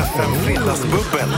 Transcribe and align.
FM 0.00 0.34
Fredagsbubbel. 0.44 1.28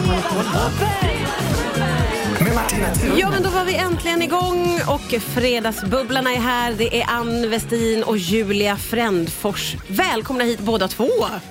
Med 2.41 2.55
Martina 2.55 2.95
Thun. 2.95 3.19
Ja, 3.19 3.31
men 3.31 3.43
då 3.43 3.49
var 3.51 3.65
vi 3.65 3.75
äntligen 3.77 4.23
igång 4.23 4.81
och 4.89 5.21
fredagsbubblarna 5.21 6.33
är 6.33 6.39
här. 6.41 6.73
Det 6.79 7.01
är 7.03 7.07
Ann 7.11 7.51
Westin 7.51 8.03
och 8.03 8.19
Julia 8.19 8.77
Frändfors. 8.77 9.75
Välkomna 9.89 10.45
hit 10.45 10.59
båda 10.61 10.89
två. 10.89 11.09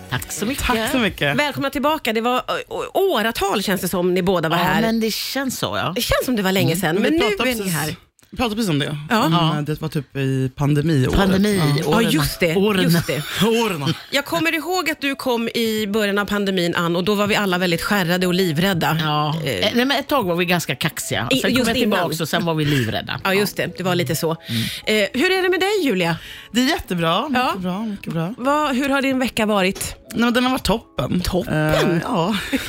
Tack 0.09 0.31
så 0.31 0.45
mycket. 0.45 0.63
Tack 0.65 0.91
så 0.91 0.97
mycket. 0.97 1.35
Välkomna 1.37 1.69
tillbaka. 1.69 2.13
Det 2.13 2.21
var 2.21 2.37
ö, 2.37 2.41
ö, 2.69 2.75
åratal 2.93 3.63
känns 3.63 3.81
det 3.81 3.87
som 3.87 4.13
ni 4.13 4.21
båda 4.23 4.49
var 4.49 4.57
Ja, 4.57 4.63
här. 4.63 4.81
men 4.81 4.99
det 4.99 5.13
känns 5.13 5.59
så 5.59 5.65
ja. 5.65 5.91
Det 5.95 6.01
känns 6.01 6.25
som 6.25 6.35
det 6.35 6.41
var 6.43 6.51
länge 6.51 6.75
sedan, 6.75 6.95
men, 6.95 7.13
nu 7.13 7.25
är 7.25 7.55
ni 7.63 7.69
här. 7.69 7.95
Vi 8.33 8.37
pratade 8.37 8.55
precis 8.55 8.69
om 8.69 8.79
det. 8.79 8.97
Ja. 9.09 9.25
Eh, 9.25 9.61
Det 9.61 9.81
var 9.81 9.89
typ 9.89 10.15
i 10.17 10.51
pandemiåret. 10.55 11.15
Pandemi. 11.15 11.61
Ja. 11.77 11.83
Ja, 11.91 12.01
just 12.01 12.39
det. 12.39 12.55
Åren. 12.55 12.83
Just 12.83 13.07
det. 13.07 13.23
Åren. 13.45 13.93
Jag 14.11 14.25
kommer 14.25 14.53
ihåg 14.55 14.89
att 14.89 15.01
du 15.01 15.15
kom 15.15 15.47
i 15.49 15.87
början 15.87 16.17
av 16.17 16.25
pandemin, 16.25 16.75
Ann, 16.75 16.95
och 16.95 17.03
då 17.03 17.15
var 17.15 17.27
vi 17.27 17.35
alla 17.35 17.57
väldigt 17.57 17.81
skärrade 17.81 18.27
och 18.27 18.33
livrädda. 18.33 18.97
Ja. 19.01 19.35
Eh, 19.45 19.51
Eh, 19.51 19.67
Nej, 19.75 19.85
men 19.85 19.91
ett 19.99 20.07
tag 20.07 20.23
var 20.23 20.35
vi 20.35 20.45
ganska 20.45 20.75
kaxiga. 20.75 21.27
Sen 21.31 21.41
kom 21.41 21.49
just 21.49 21.67
jag 21.67 21.75
tillbaka 21.75 22.01
innan. 22.03 22.21
och 22.21 22.29
sen 22.29 22.45
var 22.45 22.53
vi 22.53 22.65
livrädda. 22.65 23.21
Ja, 23.23 23.33
just 23.33 23.57
det. 23.57 23.77
Det 23.77 23.83
var 23.83 23.95
lite 23.95 24.15
så. 24.15 24.35
Mm. 24.47 24.61
Eh, 25.03 25.09
hur 25.21 25.31
är 25.31 25.41
det 25.43 25.49
med 25.49 25.59
dig, 25.59 25.83
Julia? 25.85 26.17
Det 26.51 26.61
är 26.61 26.65
jättebra. 26.69 27.29
Mycket 27.29 27.43
Ja. 27.43 27.53
bra. 27.59 27.79
Mycket 27.85 28.13
bra. 28.13 28.33
Vad, 28.37 28.75
hur 28.75 28.89
har 28.89 29.01
din 29.01 29.19
vecka 29.19 29.45
varit? 29.45 29.95
Nej, 30.13 30.19
men 30.23 30.33
den 30.33 30.43
har 30.43 30.51
varit 30.51 30.63
toppen. 30.63 31.21
Toppen? 31.21 31.53
Eh, 31.91 31.97
ja. 32.03 32.35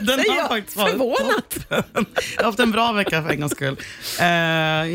den 0.00 0.18
har 0.18 0.36
jag, 0.36 0.48
faktiskt 0.48 0.76
varit 0.76 0.90
förvånat. 0.90 1.50
toppen. 1.68 2.06
Jag 2.36 2.42
har 2.42 2.44
haft 2.44 2.60
en 2.60 2.70
bra 2.72 2.92
vecka 2.92 3.22
för 3.22 3.30
en 3.30 3.40
gångs 3.40 3.52
skull. 3.52 3.76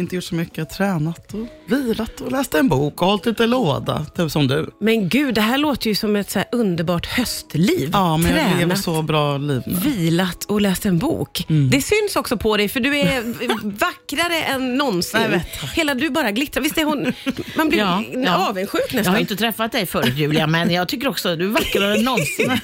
Inte 0.04 0.16
gjort 0.16 0.24
så 0.24 0.36
mycket. 0.36 0.70
Tränat 0.70 1.34
och 1.34 1.48
vilat 1.78 2.22
och 2.22 2.32
läst 2.32 2.54
en 2.54 2.70
bok 2.70 3.02
och 3.02 3.08
hållit 3.08 3.26
lite 3.26 3.48
låda. 3.48 4.06
Typ 4.16 4.32
som 4.32 4.48
du. 4.48 4.70
Men 4.80 5.10
gud, 5.10 5.36
det 5.36 5.42
här 5.42 5.58
låter 5.58 5.88
ju 5.90 5.96
som 5.96 6.16
ett 6.16 6.30
så 6.32 6.40
här 6.40 6.48
underbart 6.52 7.06
höstliv. 7.06 7.90
Ja, 7.94 8.18
men 8.18 8.32
jag 8.32 8.36
lever 8.46 8.58
Tränat, 8.60 8.80
så 8.80 9.02
bra 9.02 9.38
liv 9.38 9.62
nu. 9.66 9.76
vilat 9.76 10.46
och 10.46 10.62
läst 10.62 10.86
en 10.86 10.98
bok. 10.98 11.46
Mm. 11.50 11.70
Det 11.70 11.82
syns 11.82 12.16
också 12.16 12.38
på 12.38 12.58
dig, 12.58 12.70
för 12.70 12.80
du 12.80 12.98
är 13.00 13.24
vackrare 13.80 14.44
än 14.44 14.78
någonsin. 14.78 15.22
Jag 15.22 15.30
vet. 15.30 15.48
Hela 15.74 15.94
du 15.94 16.10
bara 16.10 16.32
glittrar. 16.32 16.64
Visst 16.64 16.78
är 16.78 16.84
hon... 16.86 17.14
Man 17.58 17.70
blir 17.70 17.80
Ja, 17.80 18.04
ja. 18.14 18.50
avundsjuk 18.50 18.82
Jag 18.90 18.96
nästan. 18.96 19.14
har 19.14 19.22
inte 19.22 19.36
träffat 19.36 19.72
dig 19.72 19.86
förut 19.86 20.18
Julia, 20.18 20.48
men 20.48 20.72
jag 20.72 20.88
tycker 20.88 21.08
också 21.08 21.30
att 21.30 21.40
du 21.40 21.46
är 21.46 21.50
vackrare 21.50 21.96
än 21.98 22.04
någonsin. 22.06 22.52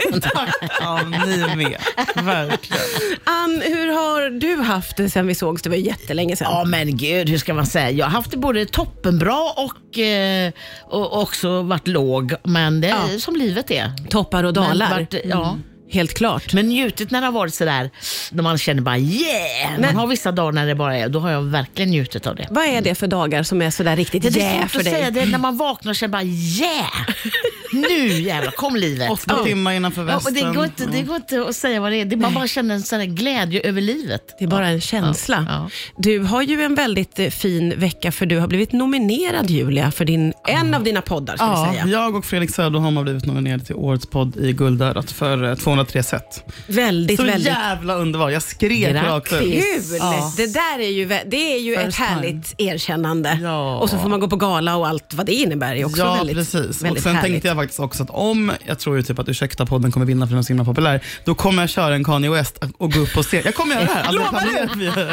Ja, 0.81 0.99
ni 1.27 1.55
med. 1.55 1.77
Verkligen. 2.25 2.81
Ann, 3.23 3.61
hur 3.65 3.87
har 3.87 4.29
du 4.29 4.55
haft 4.61 4.97
det 4.97 5.09
sen 5.09 5.27
vi 5.27 5.35
sågs? 5.35 5.61
Det 5.61 5.69
var 5.69 5.77
jättelänge 5.77 6.35
sedan. 6.35 6.47
Ja 6.51 6.63
men 6.65 6.97
gud, 6.97 7.28
hur 7.29 7.37
ska 7.37 7.53
man 7.53 7.65
säga? 7.65 7.91
Jag 7.91 8.05
har 8.05 8.11
haft 8.11 8.31
det 8.31 8.37
både 8.37 8.65
toppenbra 8.65 9.39
och, 9.57 9.99
eh, 9.99 10.51
och 10.83 11.21
också 11.21 11.61
varit 11.61 11.87
låg. 11.87 12.33
Men 12.43 12.81
det 12.81 12.87
är 12.89 13.13
Ja. 13.13 13.19
som 13.19 13.35
livet 13.35 13.71
är. 13.71 13.91
Toppar 14.09 14.43
och 14.43 14.53
dalar. 14.53 14.89
Men, 14.89 14.99
vart- 14.99 15.25
ja. 15.25 15.57
Helt 15.91 16.13
klart. 16.13 16.53
men 16.53 16.69
njutit 16.69 17.11
när 17.11 17.21
det 17.21 17.27
har 17.27 17.31
varit 17.31 17.53
sådär, 17.53 17.89
när 18.31 18.43
man 18.43 18.57
känner 18.57 18.81
bara 18.81 18.97
yeah. 18.97 19.71
Men- 19.71 19.81
Man 19.81 19.95
har 19.95 20.07
vissa 20.07 20.31
dagar 20.31 20.51
när 20.51 20.67
det 20.67 20.75
bara 20.75 20.97
är, 20.97 21.09
då 21.09 21.19
har 21.19 21.31
jag 21.31 21.41
verkligen 21.41 21.89
njutit 21.89 22.27
av 22.27 22.35
det. 22.35 22.47
Vad 22.51 22.65
är 22.65 22.81
det 22.81 22.95
för 22.95 23.07
dagar 23.07 23.43
som 23.43 23.61
är 23.61 23.69
sådär 23.69 23.95
riktigt 23.95 24.21
Det 24.23 24.29
är 24.29 24.37
yeah 24.43 24.59
svårt 24.61 24.71
för 24.71 24.79
att 24.79 24.85
säga 24.85 25.01
dig? 25.03 25.11
det 25.11 25.21
är 25.21 25.25
när 25.25 25.37
man 25.37 25.57
vaknar 25.57 25.89
och 25.91 25.95
känner 25.95 26.11
bara 26.11 26.23
yeah! 26.23 27.07
Nu 27.73 28.07
jävlar, 28.21 28.51
kom 28.51 28.75
livet. 28.75 29.11
Åtta 29.11 29.35
Ja. 29.37 29.43
timmar 29.45 29.73
innanför 29.73 30.01
Ja, 30.01 30.15
och 30.15 30.25
västen. 30.27 30.33
det, 30.33 30.55
går 30.55 30.65
inte, 30.65 30.85
det 30.85 31.01
går 31.01 31.15
inte 31.15 31.41
att 31.49 31.55
säga 31.55 31.79
vad 31.81 31.91
det 31.91 32.01
är. 32.01 32.05
det 32.05 32.15
man 32.17 32.33
bara 32.33 32.47
känner 32.47 32.75
en 32.75 32.81
sån 32.83 32.99
här 32.99 33.05
glädje 33.07 33.61
över 33.61 33.81
livet. 33.81 34.21
Det 34.39 34.45
är 34.45 34.49
bara 34.49 34.67
en 34.67 34.81
känsla. 34.81 35.45
Ja. 35.49 35.69
Du 35.97 36.19
har 36.19 36.41
ju 36.41 36.61
en 36.61 36.75
väldigt 36.75 37.19
eh, 37.19 37.29
fin 37.29 37.73
vecka 37.79 38.11
för 38.11 38.25
du 38.25 38.37
har 38.39 38.47
blivit 38.47 38.71
nominerad 38.71 39.49
Julia 39.49 39.91
för 39.91 40.05
din, 40.05 40.33
en 40.47 40.73
av 40.73 40.83
dina 40.83 41.01
poddar 41.01 41.35
ska 41.37 41.45
Ja, 41.45 41.69
säga. 41.71 41.85
jag 41.87 42.15
och 42.15 42.25
Fredrik 42.25 42.55
Söderholm 42.55 42.97
har 42.97 43.03
blivit 43.03 43.25
nominerade 43.25 43.65
till 43.65 43.75
Årets 43.75 44.05
podd 44.05 44.37
i 44.37 44.53
Guldörat 44.53 45.11
för 45.11 45.43
eh, 45.49 45.55
203 45.55 46.03
set. 46.03 46.53
Väldigt, 46.67 47.17
Så 47.19 47.23
väldigt 47.25 47.47
jävla 47.47 47.95
underbart. 47.95 48.31
Jag 48.31 48.41
skrek 48.43 48.95
rakt 48.95 49.33
ut. 49.33 49.39
kul. 49.39 49.61
Ja. 49.99 50.33
Det 50.37 50.53
där 50.53 50.79
är 50.79 50.89
ju, 50.89 51.05
det 51.07 51.53
är 51.55 51.59
ju 51.59 51.75
ett 51.75 51.85
First 51.85 51.97
time. 51.97 52.07
härligt 52.09 52.55
erkännande. 52.57 53.39
Ja. 53.43 53.77
Och 53.79 53.89
så 53.89 53.97
får 53.97 54.09
man 54.09 54.19
gå 54.19 54.27
på 54.27 54.35
gala 54.35 54.75
och 54.75 54.87
allt 54.87 55.13
vad 55.13 55.25
det 55.25 55.33
innebär. 55.33 55.75
är 55.75 55.85
också 55.85 56.01
Ja, 56.01 56.13
väldigt, 56.15 56.35
precis. 56.37 56.79
Och 56.79 56.85
väldigt 56.85 57.03
sen 57.03 57.15
härligt. 57.15 57.31
tänkte 57.31 57.47
jag 57.47 57.55
faktiskt 57.61 57.79
också 57.79 58.03
att 58.03 58.09
om, 58.09 58.51
jag 58.65 58.79
tror 58.79 58.95
ju 58.97 59.03
typ 59.03 59.19
att 59.19 59.29
Ursäkta 59.29 59.65
podden 59.65 59.91
kommer 59.91 60.05
vinna 60.05 60.25
för 60.25 60.31
den 60.31 60.39
är 60.39 60.43
så 60.43 60.47
himla 60.47 60.65
populär, 60.65 61.01
då 61.23 61.35
kommer 61.35 61.63
jag 61.63 61.69
köra 61.69 61.95
en 61.95 62.03
Kanye 62.03 62.29
West 62.29 62.59
och 62.77 62.91
gå 62.91 62.99
upp 62.99 63.13
på 63.13 63.23
scen. 63.23 63.41
Jag 63.45 63.55
kommer 63.55 63.75
göra 63.75 63.85
det 63.85 63.91
här. 63.91 64.03
Alltså, 64.03 64.13
Lovar 64.23 64.41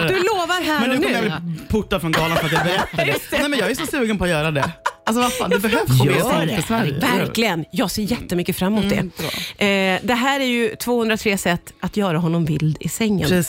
det. 0.02 0.08
Du 0.08 0.14
lovar 0.14 0.64
här 0.64 0.80
Men 0.80 0.90
nu 0.90 0.96
och 0.96 1.02
kommer 1.02 1.22
nu. 1.22 1.28
jag 1.28 1.42
bli 1.42 1.56
portad 1.68 2.00
från 2.00 2.12
galan 2.12 2.36
för 2.36 2.46
att 2.46 2.52
jag 2.52 2.64
berättar 2.64 3.04
det. 3.30 3.38
Nej, 3.38 3.48
men 3.48 3.58
jag 3.58 3.70
är 3.70 3.74
så 3.74 3.86
sugen 3.86 4.18
på 4.18 4.24
att 4.24 4.30
göra 4.30 4.50
det. 4.50 4.70
Alltså 5.06 5.22
vad 5.22 5.32
fan, 5.32 5.50
det 5.50 5.58
behövs 5.58 6.04
mer 6.04 6.20
sånt 6.20 6.46
det. 6.48 6.56
i 6.58 6.62
Sverige. 6.62 6.98
Verkligen. 7.00 7.64
Jag 7.70 7.90
ser 7.90 8.02
jättemycket 8.02 8.56
fram 8.56 8.72
emot 8.78 8.92
Mm, 8.92 9.10
det. 9.58 9.94
Eh, 9.94 10.00
det 10.02 10.14
här 10.14 10.40
är 10.40 10.44
ju 10.44 10.76
203 10.76 11.38
sätt 11.38 11.72
att 11.80 11.96
göra 11.96 12.18
honom 12.18 12.44
vild 12.44 12.76
i 12.80 12.88
sängen. 12.88 13.44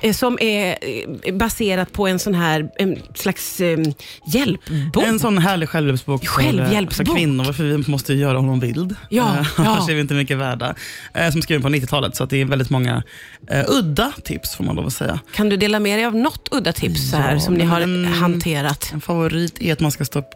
Eh, 0.00 0.12
som 0.12 0.38
är 0.40 0.78
eh, 1.24 1.34
baserat 1.34 1.92
på 1.92 2.06
en 2.06 2.18
sån 2.18 2.34
här 2.34 2.70
en 2.78 2.98
slags 3.14 3.60
eh, 3.60 3.78
hjälpbok. 4.26 5.04
En 5.04 5.18
sån 5.18 5.38
härlig 5.38 5.68
självhjälpsbok 5.68 6.26
Självhjälpsbok. 6.26 7.06
för 7.08 7.14
kvinnor, 7.14 7.52
för 7.52 7.64
vi 7.64 7.90
måste 7.90 8.14
göra 8.14 8.36
honom 8.38 8.60
vild. 8.60 8.96
Ja, 9.08 9.36
Eh, 9.38 9.46
ja. 9.58 9.64
Annars 9.66 9.88
är 9.88 9.94
vi 9.94 10.00
inte 10.00 10.14
mycket 10.14 10.36
värda. 10.38 10.74
Som 11.32 11.42
skriven 11.42 11.62
på 11.62 11.68
90-talet, 11.68 12.16
så 12.16 12.24
det 12.26 12.40
är 12.40 12.44
väldigt 12.44 12.70
många 12.70 13.02
udda 13.68 14.12
tips 14.24 14.56
får 14.56 14.64
man 14.64 14.76
lov 14.76 14.86
att 14.86 14.92
säga. 14.92 15.18
Kan 15.34 15.48
du 15.48 15.56
dela 15.56 15.80
med 15.80 15.98
dig 15.98 16.06
av 16.06 16.14
något 16.16 16.48
udda 16.50 16.72
tips 16.72 17.12
här, 17.12 17.34
Ja, 17.34 17.40
som 17.40 17.54
ni 17.54 17.64
har 17.64 17.80
men- 17.80 18.12
hanterat? 18.12 18.90
En 18.92 19.00
favorit 19.00 19.60
är 19.62 19.72
att 19.72 19.80
man 19.80 19.92
ska 19.92 20.04
stoppa, 20.04 20.28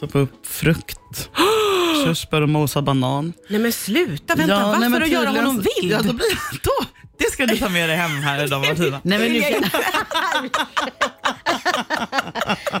stoppa 0.00 0.18
upp 0.18 0.46
frukt. 0.46 1.30
Körsbär 2.04 2.40
och 2.42 2.48
mosad 2.48 2.84
banan. 2.84 3.32
Nej 3.48 3.60
men 3.60 3.72
sluta, 3.72 4.34
vänta. 4.34 4.66
Varför 4.66 4.80
nej, 4.80 4.88
men 4.88 5.02
att 5.02 5.08
göra 5.08 5.26
tydligen 5.26 5.46
honom 5.46 5.64
vild? 5.80 5.92
Ja, 5.92 5.98
då 6.02 6.12
blir, 6.12 6.60
då, 6.62 6.86
det 7.20 7.32
ska 7.32 7.46
du 7.46 7.56
ta 7.56 7.68
med 7.68 7.88
dig 7.88 7.96
hem 7.96 8.22
här 8.22 8.44
idag 8.44 8.60
Martina. 8.66 9.00
Nej, 9.02 9.18
men 9.18 9.32
nu, 9.32 9.40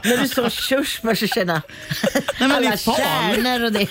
när 0.04 0.16
du 0.22 0.28
sa 0.28 0.50
körsbär 0.50 1.14
så 1.14 1.26
känner 1.26 1.52
jag 1.54 1.62
Nej, 2.40 2.48
men 2.48 2.62
det 2.62 2.68
alla 2.68 2.76
kärnor 2.76 3.64
och 3.64 3.72
det. 3.72 3.86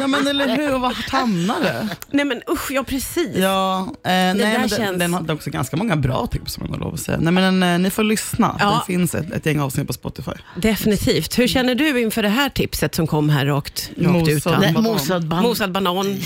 Ja 0.00 0.06
men 0.06 0.26
eller 0.26 0.56
hur, 0.56 0.74
och 0.74 0.80
vart 0.80 1.08
hamnar 1.10 1.60
det? 1.60 1.88
Nej 2.10 2.24
men 2.24 2.42
usch, 2.50 2.70
ja 2.70 2.84
precis. 2.84 3.36
Ja, 3.36 3.80
eh, 3.80 3.90
nej, 4.04 4.34
där 4.34 4.44
men 4.44 4.60
den, 4.60 4.68
känns- 4.68 4.98
den 4.98 5.14
har 5.14 5.32
också 5.32 5.50
ganska 5.50 5.76
många 5.76 5.96
bra 5.96 6.26
tips 6.26 6.56
om 6.58 6.62
jag 6.66 6.72
har 6.72 6.78
lov 6.80 6.94
att 6.94 7.00
säga. 7.00 7.18
Nej, 7.20 7.32
men 7.32 7.62
eh, 7.62 7.78
ni 7.78 7.90
får 7.90 8.02
lyssna. 8.02 8.56
Ja. 8.60 8.84
Det 8.86 8.92
finns 8.92 9.14
ett, 9.14 9.32
ett 9.32 9.46
gäng 9.46 9.60
avsnitt 9.60 9.86
på 9.86 9.92
Spotify. 9.92 10.32
Definitivt. 10.56 11.38
Hur 11.38 11.48
känner 11.48 11.74
du 11.74 12.00
inför 12.00 12.22
det 12.22 12.28
här 12.28 12.48
tipset 12.48 12.94
som 12.94 13.06
kom 13.06 13.28
här 13.28 13.46
rakt, 13.46 13.90
rakt 13.98 14.28
ut? 14.28 14.34
Mosad? 14.34 14.60
Nej, 14.60 14.72
banan. 14.72 14.92
mosad 14.92 15.28
banan. 15.28 15.44
Mosad 15.44 15.72
banan. 15.72 16.20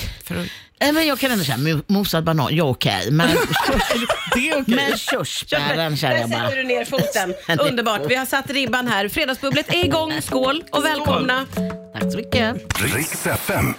Nej, 0.80 0.92
men 0.92 1.06
jag 1.06 1.18
kan 1.18 1.30
ändå 1.30 1.44
säga 1.44 1.56
mo- 1.56 1.82
mosad 1.86 2.24
banan, 2.24 2.48
ja 2.56 2.64
okej. 2.64 3.10
Men, 3.10 3.28
Det 4.34 4.48
är 4.50 4.62
okej. 4.62 4.74
men 4.74 4.98
körsbären 4.98 5.96
känner 5.96 6.16
jag 6.16 6.30
Där 6.30 6.36
bara. 6.38 6.44
sätter 6.48 6.56
du 6.56 6.64
ner 6.64 6.84
foten. 6.84 7.34
Underbart. 7.70 8.00
Vi 8.08 8.14
har 8.14 8.26
satt 8.26 8.50
ribban 8.50 8.86
här. 8.88 9.08
Fredagsbubblet 9.08 9.74
är 9.74 9.84
igång. 9.84 10.22
Skål 10.22 10.64
och 10.70 10.84
välkomna. 10.84 11.46
Tack 11.92 12.12
så 12.12 12.16
mycket. 12.18 12.56
Riks 12.94 13.26
FM. 13.26 13.74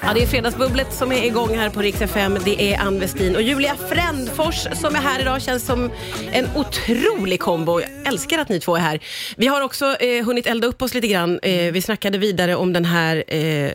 Ja, 0.00 0.08
det 0.14 0.22
är 0.22 0.26
Fredagsbubblet 0.26 0.92
som 0.94 1.12
är 1.12 1.24
igång 1.24 1.58
här 1.58 1.70
på 1.70 1.80
Rix 1.80 2.00
FM. 2.02 2.38
Det 2.44 2.62
är 2.74 2.78
Ann 2.80 3.00
Westin 3.00 3.36
och 3.36 3.42
Julia 3.42 3.76
Frändfors 3.88 4.66
som 4.80 4.94
är 4.94 5.00
här 5.00 5.20
idag. 5.20 5.42
Känns 5.42 5.66
som 5.66 5.90
en 6.32 6.46
otrolig 6.54 7.40
kombo. 7.40 7.80
Jag 7.80 7.90
älskar 8.06 8.38
att 8.38 8.48
ni 8.48 8.60
två 8.60 8.76
är 8.76 8.80
här. 8.80 9.00
Vi 9.36 9.46
har 9.46 9.60
också 9.60 9.96
eh, 10.00 10.24
hunnit 10.24 10.46
elda 10.46 10.66
upp 10.68 10.82
oss 10.82 10.94
lite 10.94 11.08
grann. 11.08 11.38
Eh, 11.42 11.72
vi 11.72 11.82
snackade 11.82 12.18
vidare 12.18 12.54
om 12.56 12.72
den 12.72 12.84
här 12.84 13.24
eh, 13.28 13.70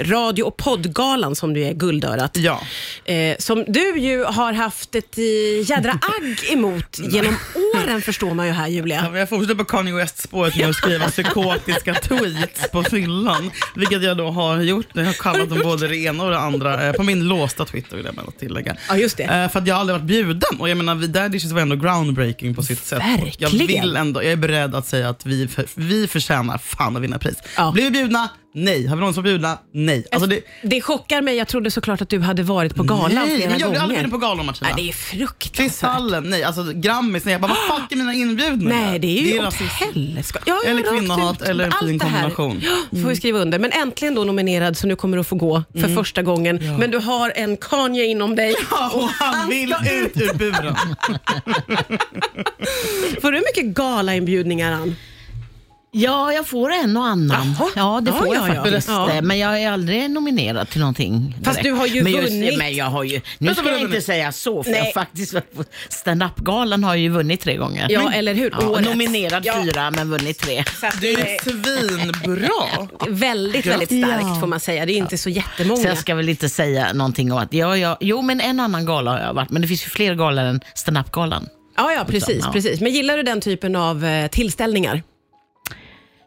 radio 0.00 0.42
och 0.42 0.56
poddgalan 0.56 1.36
som 1.36 1.54
du 1.54 1.62
är, 1.64 1.72
Guldörat. 1.72 2.36
Ja. 2.36 2.60
Eh, 3.04 3.36
som 3.38 3.64
du 3.68 3.98
ju 3.98 4.24
har 4.24 4.52
haft 4.52 4.94
ett 4.94 5.18
eh, 5.18 5.24
jädra 5.70 5.90
agg 5.92 6.52
emot 6.52 6.98
genom 7.12 7.36
åren 7.76 8.02
förstår 8.02 8.34
man 8.34 8.46
ju 8.46 8.52
här 8.52 8.68
Julia. 8.68 9.08
Ja, 9.12 9.18
Jag 9.18 9.28
fortsätter 9.28 9.54
på 9.54 9.64
Kanye 9.64 9.94
West-spåret 9.94 10.56
med 10.56 10.68
att 10.70 10.76
skriva 10.76 11.08
psykotiska 11.08 11.94
tweets 12.02 12.70
på 12.72 12.82
fyllan. 12.82 13.50
Vilket 13.76 14.02
jag 14.02 14.16
då 14.16 14.30
har 14.30 14.60
gjort. 14.60 14.86
Jag 14.92 15.04
har 15.04 15.12
kallat 15.12 15.48
dem 15.48 15.60
både 15.64 15.88
det 15.88 15.96
ena 15.96 16.24
och 16.24 16.30
det 16.30 16.38
andra. 16.38 16.86
eh, 16.88 16.92
På 16.92 17.02
min 17.02 17.28
låsta 17.28 17.64
Twitter 17.64 17.96
vill 17.96 18.06
jag 18.06 18.14
bara 18.14 18.30
tillägga. 18.38 18.76
Ja, 18.88 18.96
just 18.96 19.16
det. 19.16 19.22
Eh, 19.22 19.48
För 19.48 19.58
att 19.58 19.66
jag 19.66 19.74
har 19.74 19.80
aldrig 19.80 19.94
varit 19.98 20.06
bjuden. 20.06 20.58
Och 20.60 20.68
jag 20.68 20.76
menar, 20.76 20.94
vi- 20.94 21.06
Daddy 21.06 21.36
Issues 21.36 21.52
var 21.52 21.60
ändå 21.60 21.76
groundbreaking 21.76 22.54
på 22.54 22.62
sitt 22.62 22.84
sätt. 22.84 23.02
Jag 23.38 23.50
Verkligen. 23.50 23.66
vill 23.82 23.96
ändå, 23.96 24.22
jag 24.22 24.32
är 24.32 24.36
beredd 24.36 24.74
att 24.74 24.86
säga 24.86 25.08
att 25.08 25.26
vi, 25.26 25.48
för, 25.48 25.66
vi 25.74 26.06
förtjänar 26.08 26.58
fan 26.58 26.96
att 26.96 27.02
vinna 27.02 27.18
pris. 27.18 27.36
Ja. 27.56 27.70
Blir 27.72 27.84
vi 27.84 27.90
bjudna? 27.90 28.28
Nej. 28.54 28.86
Har 28.86 28.96
vi 28.96 29.00
någon 29.02 29.14
som 29.14 29.22
bjudna? 29.22 29.58
Nej. 29.72 30.06
Alltså 30.12 30.28
det, 30.28 30.40
Det 30.62 30.80
chockar 30.80 31.22
mig. 31.22 31.36
Jag 31.36 31.48
trodde 31.48 31.70
såklart 31.70 32.00
att 32.00 32.08
du 32.08 32.20
hade 32.20 32.42
varit 32.42 32.74
på 32.74 32.82
galan 32.82 33.14
nej, 33.14 33.36
flera 33.36 33.50
men 33.50 33.58
jag 33.58 33.70
blir 33.70 33.74
aldrig 33.80 33.80
gånger. 33.80 33.94
bjuden 33.94 34.10
på 34.10 34.18
galor 34.18 34.42
Martina. 34.44 34.70
Nej, 34.76 34.84
det 34.84 34.90
är 34.90 34.92
fruktansvärt. 34.92 35.56
Kristallen, 35.56 36.30
nej. 36.30 36.44
Alltså 36.44 36.72
Grammis, 36.74 37.24
nej. 37.24 37.32
Jag 37.32 37.40
bara, 37.40 37.56
vad 37.68 37.80
fuck 37.80 37.92
är 37.92 37.96
mina 37.96 38.14
inbjudningar? 38.14 38.86
Nej, 38.86 38.98
det 38.98 39.18
är 39.20 39.32
ju 39.32 39.38
åt 39.38 39.44
rasism. 39.44 40.38
Ja, 40.46 40.46
ja, 40.46 40.60
Eller 40.70 40.82
rakt 40.82 40.90
kvinnohat, 40.98 41.42
ut. 41.42 41.48
eller 41.48 41.64
en 41.64 41.72
Allt 41.72 41.88
fin 41.88 41.98
det 41.98 42.04
här. 42.04 42.30
kombination. 42.30 42.60
Ja, 42.90 43.00
får 43.02 43.08
vi 43.08 43.16
skriva 43.16 43.38
under. 43.38 43.58
Men 43.58 43.72
äntligen 43.72 44.14
då 44.14 44.24
nominerad, 44.24 44.76
så 44.76 44.86
nu 44.86 44.96
kommer 44.96 45.16
du 45.16 45.20
att 45.20 45.26
få 45.26 45.36
gå 45.36 45.64
för 45.72 45.78
Mm. 45.78 45.94
första 45.96 46.22
gången. 46.22 46.76
Men 46.78 46.90
du 46.90 46.98
har 46.98 47.32
en 47.36 47.56
Kanye 47.56 48.04
inom 48.04 48.36
dig. 48.36 48.54
Ja, 48.70 48.90
och 48.94 49.08
han 49.08 49.48
vill 49.48 49.70
ska 49.74 49.92
ut 49.94 50.16
ur 50.20 50.34
buren. 50.38 50.76
Får 53.22 53.32
du 53.32 53.38
mycket 53.54 53.64
galainbjudningar, 53.74 54.72
Ann? 54.72 54.96
Ja, 55.92 56.32
jag 56.32 56.46
får 56.46 56.70
en 56.72 56.96
och 56.96 57.04
annan. 57.04 57.54
Jaha. 57.58 57.68
Ja, 57.76 58.00
det 58.04 58.10
Ja, 58.10 58.16
får 58.16 58.26
jag 58.34 58.48
ja, 58.48 58.54
ja. 58.54 58.62
faktiskt. 58.64 58.88
Ja. 58.88 59.10
Eh, 59.12 59.22
Men 59.22 59.38
jag 59.38 59.62
är 59.62 59.70
aldrig 59.70 60.10
nominerad 60.10 60.68
till 60.70 60.80
någonting. 60.80 61.34
Fast 61.44 61.56
direkt. 61.56 61.64
du 61.64 61.72
har 61.72 61.86
ju 61.86 62.02
men 62.02 62.12
just, 62.12 62.28
vunnit. 62.32 62.58
Men 62.58 62.74
jag 62.76 62.84
har 62.84 63.04
ju, 63.04 63.20
nu 63.38 63.54
ska 63.54 63.70
jag 63.70 63.80
inte 63.80 64.00
säga 64.00 64.32
så, 64.32 64.62
för 64.62 64.70
Nej. 64.70 64.80
jag 64.84 64.94
faktiskt 64.94 65.34
stand-up-galan 65.88 66.84
har 66.84 66.90
jag 66.94 66.98
ju 67.00 67.08
vunnit 67.08 67.40
tre 67.40 67.56
gånger. 67.56 67.86
Ja, 67.90 68.12
eller 68.12 68.34
hur? 68.34 68.50
Ja, 68.60 68.80
nominerad 68.80 69.46
Ja. 69.46 69.54
fyra, 69.64 69.90
men 69.90 70.10
vunnit 70.10 70.38
tre. 70.38 70.64
Det 71.00 71.12
är 71.12 71.42
svinbra. 71.42 72.88
väldigt, 73.08 73.66
väldigt 73.66 73.88
starkt 73.88 74.22
Ja. 74.28 74.36
får 74.40 74.46
man 74.46 74.60
säga. 74.60 74.86
Det 74.86 74.92
är 74.92 74.96
inte 74.96 75.18
så 75.18 75.30
jättemånga. 75.30 75.82
Så 75.82 75.88
jag 75.88 75.98
ska 75.98 76.14
väl 76.14 76.28
inte 76.28 76.48
säga 76.48 76.92
någonting 76.92 77.32
om 77.32 77.38
att, 77.38 77.52
ja, 77.54 77.76
ja, 77.76 77.96
jo 78.00 78.22
men 78.22 78.40
en 78.40 78.60
annan 78.60 78.84
gala 78.86 79.10
har 79.10 79.18
jag 79.20 79.34
varit, 79.34 79.50
men 79.50 79.62
det 79.62 79.68
finns 79.68 79.84
ju 79.86 79.88
fler 79.90 80.14
galor 80.14 80.44
än 80.44 80.60
stand-up-galan. 80.74 81.48
Ja, 81.76 81.92
ja, 81.92 82.04
precis, 82.08 82.40
Ja. 82.44 82.52
precis. 82.52 82.80
Men 82.80 82.92
gillar 82.92 83.16
du 83.16 83.22
den 83.22 83.40
typen 83.40 83.76
av 83.76 84.04
eh, 84.04 84.26
tillställningar? 84.30 85.02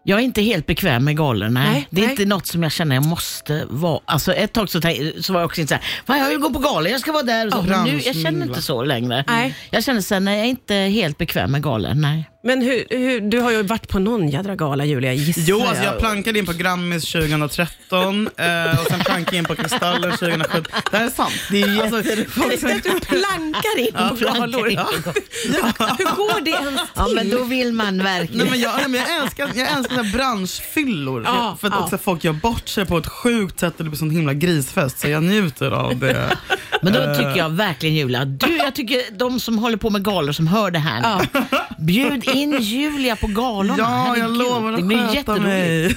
Jag 0.06 0.20
är 0.20 0.24
inte 0.24 0.42
helt 0.42 0.66
bekväm 0.66 1.06
med 1.06 1.18
galor, 1.18 1.50
nej. 1.50 1.70
Nej, 1.72 1.88
det 1.90 2.02
är 2.02 2.06
nej. 2.06 2.12
inte 2.12 2.26
något 2.26 2.46
som 2.46 2.64
jag 2.64 2.72
känner 2.72 2.96
jag 2.96 3.06
måste 3.06 3.66
vara. 3.70 4.00
Alltså 4.06 4.34
ett 4.34 4.54
tag 4.54 4.70
så, 4.70 4.82
så 5.22 5.34
var 5.34 5.40
jag 5.40 5.46
också 5.46 5.62
inte 5.62 5.70
såhär, 5.70 5.84
"Fan, 6.06 6.20
jag 6.20 6.30
vill 6.30 6.38
gå 6.38 6.50
på 6.54 6.60
galor, 6.60 6.88
jag 6.88 7.02
ska 7.02 7.12
vara 7.12 7.24
där. 7.24 7.48
Och 7.48 7.54
så. 7.54 7.62
Men 7.62 7.84
nu, 7.84 8.00
jag 8.06 8.16
känner 8.16 8.46
inte 8.46 8.62
så 8.62 8.84
längre. 8.84 9.24
Nej. 9.28 9.56
Jag 9.70 9.84
känner 9.84 10.02
sen 10.02 10.28
jag 10.28 10.36
är 10.40 10.44
inte 10.44 10.76
helt 10.76 11.18
bekväm 11.18 11.52
med 11.52 11.64
galor, 11.64 11.94
nej. 11.94 12.30
Men 12.46 12.62
hur, 12.62 12.86
hur, 12.90 13.22
du 13.22 13.40
har 13.40 13.52
ju 13.52 13.64
varit 13.64 13.88
på 13.88 14.00
någon 14.00 14.30
jädra 14.30 14.56
gala, 14.56 14.86
Julia, 14.86 15.14
gissar 15.14 15.42
Jo, 15.46 15.62
alltså 15.62 15.84
jag 15.84 16.00
plankade 16.00 16.40
in 16.40 16.46
på 16.46 16.54
Grammis 16.54 17.12
2013 17.12 18.30
eh, 18.38 18.80
och 18.80 18.88
sen 18.88 19.00
plankade 19.00 19.26
jag 19.26 19.34
in 19.36 19.46
på 19.46 19.56
Kristallen 19.56 20.12
2017. 20.12 20.64
Det 20.92 20.98
här 20.98 21.06
är 21.06 21.10
sant. 21.10 21.34
Det 21.52 21.62
är 21.62 21.82
alltså, 21.82 22.14
folk 22.28 22.60
som, 22.60 22.70
Du 22.70 23.00
plankar 23.00 23.80
in 23.80 23.94
på 23.94 24.16
plankar 24.16 24.40
galor. 24.40 24.70
in 24.70 24.78
på 24.78 24.84
galor. 24.84 25.98
Hur 25.98 26.16
går 26.16 26.42
det 26.42 26.52
ens 26.52 26.82
till? 26.82 26.88
Ja, 26.96 27.08
men 27.16 27.30
då 27.30 27.44
vill 27.44 27.74
man 27.74 28.04
verkligen. 28.04 28.38
nej, 28.38 28.50
men 28.50 28.60
jag, 28.60 28.76
nej, 28.78 28.88
men 28.88 29.00
jag 29.00 29.24
älskar, 29.24 29.50
jag 29.56 29.72
älskar 29.72 30.12
branschfyllor. 30.14 31.24
Ja, 31.26 31.58
för 31.62 31.68
att 31.68 31.74
ja. 31.74 31.84
också 31.84 31.98
folk 31.98 32.24
gör 32.24 32.34
bort 32.34 32.68
sig 32.68 32.86
på 32.86 32.98
ett 32.98 33.08
sjukt 33.08 33.60
sätt 33.60 33.74
och 33.78 33.84
det 33.84 33.90
blir 33.90 33.98
sån 33.98 34.10
himla 34.10 34.34
grisfest. 34.34 35.00
Så 35.00 35.10
jag 35.10 35.24
njuter 35.24 35.72
av 35.72 36.00
det. 36.00 36.38
Men 36.82 36.94
då 36.94 37.16
tycker 37.16 37.38
jag 37.38 37.50
verkligen 37.50 37.96
Julia, 37.96 38.26
du, 38.26 38.58
jag 38.58 38.76
tycker 38.76 39.18
de 39.18 39.40
som 39.40 39.58
håller 39.58 39.78
på 39.78 39.90
med 39.90 40.04
galor 40.04 40.32
som 40.32 40.48
hör 40.48 40.72
det 40.72 40.80
här 40.80 41.20
nu, 41.34 41.48
bjud 41.84 42.30
in 42.30 42.58
Julia 42.62 43.16
på 43.16 43.28
galorna. 43.28 43.76
Ja, 43.78 44.18
jag 44.18 44.32
lovar 44.32 44.72
Det 44.72 44.78
att 44.78 44.84
blir 44.84 45.08
sköta 45.08 45.36
mig. 45.36 45.96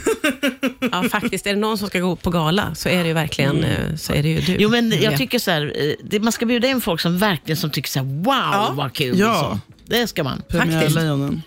Ja, 0.93 1.09
faktiskt. 1.09 1.47
Är 1.47 1.55
det 1.55 1.61
någon 1.61 1.79
som 1.79 1.89
ska 1.89 2.01
gå 2.01 2.17
på 2.17 2.31
gala 2.31 2.75
så 2.75 2.89
är 2.89 3.03
det 3.03 3.09
ju 3.09 3.15
verkligen 3.15 3.65
eh, 3.65 3.97
så 3.97 4.13
är 4.13 4.23
det 4.23 4.29
ju 4.29 4.41
du. 4.41 4.57
Jo 4.59 4.71
men 4.71 5.03
jag 5.03 5.17
tycker 5.17 5.39
så 5.39 5.51
här, 5.51 5.73
eh, 5.77 5.93
det, 6.05 6.21
man 6.21 6.33
ska 6.33 6.47
bjuda 6.47 6.69
in 6.69 6.81
folk 6.81 7.01
som 7.01 7.19
verkligen 7.19 7.57
som 7.57 7.71
tycker 7.71 7.91
så 7.91 7.99
här, 7.99 8.07
wow 8.07 8.77
vad 8.77 8.93
kul. 8.93 9.19
Ja. 9.19 9.59
Det 9.89 10.07
ska 10.07 10.25
man. 10.25 10.43
Premiärlejonen. 10.49 11.43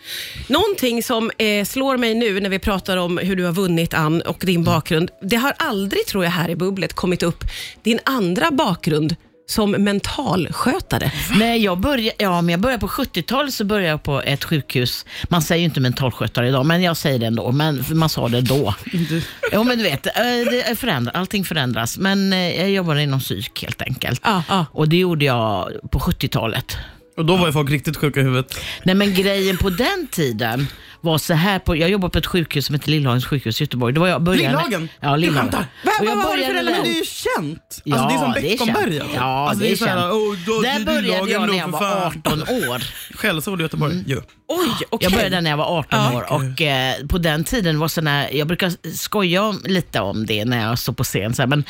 Någonting 0.48 1.04
som 1.04 1.32
eh, 1.38 1.66
slår 1.66 1.98
mig 1.98 2.16
nu 2.16 2.40
när 2.40 2.50
vi 2.50 2.60
pratar 2.60 2.98
om 2.98 3.18
hur 3.18 3.36
du 3.36 3.44
har 3.46 3.52
vunnit 3.52 3.94
Ann 3.94 4.22
och 4.22 4.38
din 4.46 4.64
bakgrund. 4.64 5.12
Det 5.22 5.36
har 5.36 5.54
aldrig, 5.58 6.06
tror 6.06 6.24
jag, 6.24 6.32
här 6.32 6.50
i 6.50 6.56
bubblet 6.56 6.94
kommit 6.94 7.24
upp 7.24 7.44
din 7.84 8.00
andra 8.04 8.52
bakgrund 8.52 9.16
som 9.50 9.72
mentalskötare. 9.72 11.12
Nej, 11.36 11.64
jag 11.64 11.80
började, 11.80 12.16
ja, 12.18 12.42
men 12.42 12.50
jag 12.50 12.60
började 12.60 12.80
på 12.80 12.88
70-talet 12.88 13.54
så 13.54 13.66
började 13.66 13.88
jag 13.88 14.04
på 14.04 14.22
ett 14.22 14.44
sjukhus. 14.44 15.06
Man 15.30 15.42
säger 15.42 15.60
ju 15.60 15.66
inte 15.66 15.80
mentalskötare 15.80 16.48
idag, 16.48 16.66
men 16.66 16.82
jag 16.82 16.98
säger 16.98 17.20
det 17.20 17.26
ändå. 17.26 17.52
Men 17.52 17.84
man 17.90 18.10
sa 18.10 18.28
det 18.28 18.42
då. 18.42 18.76
Jo, 19.52 19.64
men 19.64 19.78
du 19.78 19.84
vet, 19.84 20.06
eh, 20.06 20.14
det 20.50 20.70
är 20.70 20.76
förändras, 20.76 21.16
allting 21.16 21.46
förändras. 21.46 21.98
Men 21.98 22.34
eh, 22.34 22.62
jag 22.62 22.70
jobbade 22.70 23.04
inom 23.04 23.20
psyk 23.20 23.62
helt 23.62 23.82
enkelt. 23.82 24.22
Ja, 24.24 24.44
ja. 24.50 24.66
Och 24.72 24.90
det 24.90 24.98
gjorde 24.98 25.26
jag 25.26 25.70
på 25.92 26.00
70-talet. 26.00 26.78
Och 27.18 27.26
då 27.26 27.36
var 27.36 27.48
ju 27.48 27.54
folk 27.54 27.70
riktigt 27.70 27.98
sjuka 27.98 28.20
i 28.20 28.24
huvudet. 28.24 28.60
Nej 28.84 28.96
men 28.96 29.14
grejen 29.14 29.58
på 29.58 29.70
den 29.70 30.08
tiden 30.12 30.68
var 31.02 31.18
så 31.18 31.34
här, 31.34 31.60
på, 31.60 31.76
jag 31.76 31.90
jobbade 31.90 32.12
på 32.12 32.18
ett 32.18 32.26
sjukhus 32.26 32.66
som 32.66 32.76
heter 32.76 32.90
Lillhagens 32.90 33.26
sjukhus 33.26 33.62
i 33.62 33.64
Göteborg. 33.64 33.94
Det 33.94 34.00
var 34.00 34.08
jag 34.08 34.22
började, 34.22 34.48
Lillhagen? 34.58 34.90
Ja, 35.00 35.16
Lillhagen. 35.16 35.52
skämtar? 35.52 35.66
Och 36.00 36.06
jag 36.06 36.16
vad 36.16 36.26
var 36.26 36.38
det 36.38 36.46
för 36.46 36.54
där. 36.54 36.64
det 36.64 36.72
är 36.90 36.96
ju 36.96 37.06
känt. 37.06 37.62
Alltså, 37.62 37.82
Ja, 37.86 38.08
det 38.10 38.14
är 38.14 38.18
som 38.20 38.32
det 38.32 38.40
är 38.40 38.42
Beckomberga. 38.42 39.02
känt. 39.02 39.12
Ja, 39.16 39.50
alltså, 39.50 39.64
det 39.64 39.72
är 39.72 39.76
så 39.76 39.86
här, 39.86 39.96
känt. 39.96 40.14
"Åh, 40.14 40.36
då- 40.46 40.62
Där 40.62 40.80
du- 40.80 40.86
började 40.86 41.32
jag 41.32 41.42
då, 41.42 41.46
när 41.46 41.58
jag 41.60 41.68
var 41.68 41.80
fan." 41.80 42.22
18 42.26 42.42
år. 42.42 42.84
Skällsord 43.18 43.60
i 43.60 43.64
Göteborg. 43.64 43.92
Mm. 43.94 44.06
Jo. 44.08 44.22
Oj, 44.52 44.68
okej. 44.90 45.06
Jag 45.06 45.12
började 45.12 45.42
när 45.42 45.50
jag 45.50 45.58
var 45.58 45.66
18 45.80 46.00
Ja. 46.00 46.14
år 46.18 46.34
och 46.34 46.62
eh, 46.62 47.06
på 47.08 47.18
den 47.18 47.44
tiden 47.44 47.80
var 47.80 47.88
så 47.88 48.02
när, 48.02 48.30
jag 48.36 48.48
brukar 48.48 48.72
skoja 48.96 49.44
om, 49.44 49.62
lite 49.66 50.00
om 50.00 50.26
det 50.26 50.46
när 50.46 50.66
jag 50.68 50.80
står 50.80 50.94
på 50.94 51.04
scen 51.04 51.34
så 51.34 51.42
här, 51.42 51.48
men, 51.48 51.64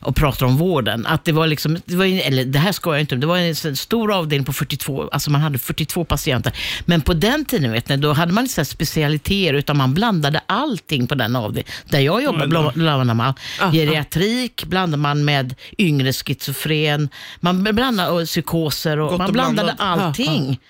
och 0.00 0.16
pratar 0.16 0.46
om 0.46 0.56
vården. 0.56 1.06
Att 1.06 1.24
det 1.24 1.32
var 1.32 1.46
liksom, 1.46 1.78
det 1.84 1.96
var, 1.96 2.04
eller 2.04 2.44
det 2.44 2.58
här 2.58 2.72
skojar 2.72 2.96
jag 2.96 3.02
inte 3.02 3.14
om, 3.14 3.20
det 3.20 3.26
var 3.26 3.38
en 3.38 3.76
stor 3.76 4.12
avdelning 4.12 4.44
på 4.44 4.52
42, 4.52 5.08
alltså 5.12 5.30
man 5.30 5.40
hade 5.40 5.58
42 5.58 6.04
patienter. 6.04 6.52
Men 6.84 7.00
på 7.00 7.14
den 7.14 7.44
tiden 7.44 7.72
vet 7.72 7.88
ni, 7.88 7.96
då 7.96 8.12
hade 8.12 8.32
man 8.32 8.44
inte 8.44 8.64
specialiteter 8.64 9.54
utan 9.54 9.76
man 9.76 9.94
blandade 9.94 10.40
allting 10.46 11.06
på 11.06 11.14
den 11.14 11.36
avdelningen. 11.36 11.72
Där 11.88 11.98
jag 12.00 12.22
jobbade 12.22 12.46
bla- 12.46 12.72
blandade 12.74 13.14
man 13.14 13.34
Ja, 13.60 13.70
geriatrik, 13.72 14.64
blandade 14.64 15.02
man 15.02 15.24
med 15.24 15.54
yngre 15.78 16.12
schizofren, 16.12 17.08
man 17.40 17.62
blandade 17.64 18.10
och 18.10 18.26
psykoser 18.26 18.98
och 18.98 19.08
Gott 19.10 19.18
man 19.18 19.32
blandade 19.32 19.74
blandat. 19.76 20.04
allting. 20.06 20.60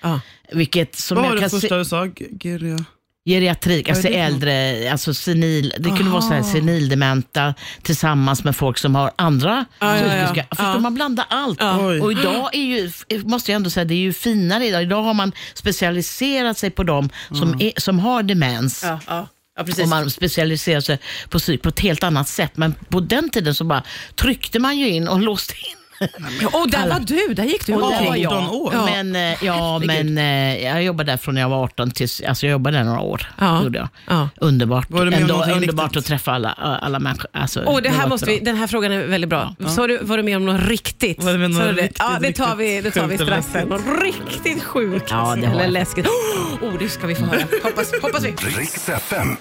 Vilket 0.51 0.95
som 0.95 1.15
Vad 1.15 1.23
var 1.25 1.31
jag 1.31 1.37
det 1.37 1.41
kan 1.41 1.49
se, 1.49 1.59
första 1.59 1.77
du 1.77 1.85
sa? 1.85 2.07
Geria? 2.43 2.77
Geriatrik, 3.25 3.89
alltså 3.89 4.07
det 4.07 4.13
för 4.13 4.19
äldre, 4.19 4.91
alltså 4.91 5.13
senil, 5.13 5.73
det 5.79 5.89
kunde 5.89 6.11
vara 6.11 6.21
så 6.21 6.27
här 6.33 6.39
Aha. 6.39 6.51
senildementa 6.51 7.53
tillsammans 7.81 8.43
med 8.43 8.55
folk 8.55 8.77
som 8.77 8.95
har 8.95 9.11
andra 9.15 9.65
Ja, 9.79 9.97
ja, 9.97 10.15
ja. 10.15 10.25
psykiska... 10.25 10.47
Förstår 10.49 10.65
Ja. 10.67 10.79
man 10.79 10.93
blandar 10.93 11.25
allt. 11.29 11.59
Oj. 11.61 12.01
Och 12.01 12.11
idag 12.11 12.55
är 12.55 12.61
ju, 12.61 12.91
måste 13.23 13.51
jag 13.51 13.55
ändå 13.55 13.69
säga, 13.69 13.85
det 13.85 13.93
är 13.93 13.97
ju 13.99 14.13
finare 14.13 14.65
idag. 14.65 14.81
Idag 14.83 15.03
har 15.03 15.13
man 15.13 15.31
specialiserat 15.53 16.57
sig 16.57 16.69
på 16.69 16.83
dem 16.83 17.09
som, 17.27 17.61
är, 17.61 17.71
som 17.77 17.99
har 17.99 18.23
demens. 18.23 18.83
Ja, 18.83 18.99
ja. 19.07 19.27
ja, 19.57 19.63
precis. 19.63 19.83
Och 19.83 19.89
man 19.89 20.09
specialiserar 20.09 20.81
sig 20.81 20.99
på 21.29 21.39
psyk 21.39 21.61
på 21.61 21.69
ett 21.69 21.79
helt 21.79 22.03
annat 22.03 22.27
sätt. 22.27 22.51
Men 22.57 22.73
på 22.89 22.99
den 22.99 23.29
tiden 23.29 23.55
så 23.55 23.63
bara 23.63 23.83
tryckte 24.15 24.59
man 24.59 24.77
ju 24.77 24.89
in 24.89 25.07
och 25.07 25.21
låste 25.29 25.53
in. 25.53 25.76
Och 26.53 26.69
där 26.69 26.89
var 26.89 26.99
du, 26.99 27.33
där 27.33 27.43
gick 27.43 27.65
du. 27.65 27.73
Och 27.73 27.83
omkring. 27.83 28.01
där 28.03 28.09
var 28.09 28.15
jag. 28.15 28.33
18 28.33 28.49
år. 28.49 28.73
Ja. 28.73 28.85
Men, 28.85 29.15
eh, 29.15 29.43
ja, 29.45 29.79
Herregud. 29.81 30.15
men 30.15 30.17
eh, 30.57 30.63
jag 30.65 30.83
jobbade 30.83 31.11
där 31.11 31.17
från 31.17 31.35
när 31.35 31.41
jag 31.41 31.49
var 31.49 31.63
18 31.63 31.91
tills, 31.91 32.21
alltså 32.21 32.45
jag 32.45 32.51
jobbade 32.51 32.77
där 32.77 32.83
några 32.83 32.99
år. 32.99 33.27
Ja. 33.39 33.63
Gjorde 33.63 33.77
jag. 33.79 33.87
Ja. 34.07 34.29
Underbart. 34.37 34.89
Var 34.89 35.05
du 35.05 35.11
med 35.11 35.17
om 35.17 35.21
Ändå, 35.21 35.33
någonting 35.33 35.55
underbart 35.55 35.85
riktigt? 35.85 35.97
att 35.99 36.05
träffa 36.05 36.31
alla, 36.31 36.49
alla 36.53 36.99
människor. 36.99 37.29
Alltså, 37.33 37.61
Och 37.63 37.81
det 37.81 37.89
det 37.89 37.95
här 37.95 38.01
var 38.03 38.09
måste 38.09 38.25
bra. 38.25 38.33
vi, 38.35 38.39
den 38.39 38.55
här 38.57 38.67
frågan 38.67 38.91
är 38.91 39.05
väldigt 39.07 39.29
bra. 39.29 39.55
Så 39.67 39.87
du, 39.87 39.97
var 40.01 40.17
du 40.17 40.23
med 40.23 40.37
om 40.37 40.45
något 40.45 40.61
riktigt? 40.67 41.23
Var 41.23 41.31
du 41.31 41.37
med 41.37 41.45
om 41.45 41.53
Sa 41.53 41.59
något 41.59 41.69
du 41.69 41.75
det? 41.75 41.81
riktigt, 41.81 41.97
ja, 41.99 42.17
det 42.21 42.33
tar 42.33 42.55
vi, 42.55 42.81
det 42.81 42.91
tar 42.91 43.07
vi 43.07 43.17
riktigt 43.17 43.27
strax. 43.45 43.67
Något 43.69 43.81
riktigt 44.03 44.63
sjukt 44.63 45.05
Ja, 45.09 45.35
det 45.41 45.47
har 45.47 45.53
eller 45.53 45.63
jag. 45.63 45.71
läskigt. 45.73 46.07
Oh, 46.61 46.73
det 46.79 46.89
ska 46.89 47.07
vi 47.07 47.15
få 47.15 47.25
höra. 47.25 47.41
Hoppas, 47.63 47.91
hoppas 48.01 48.23
vi. 48.23 48.29
Riks 48.31 48.89
FM. 48.89 49.37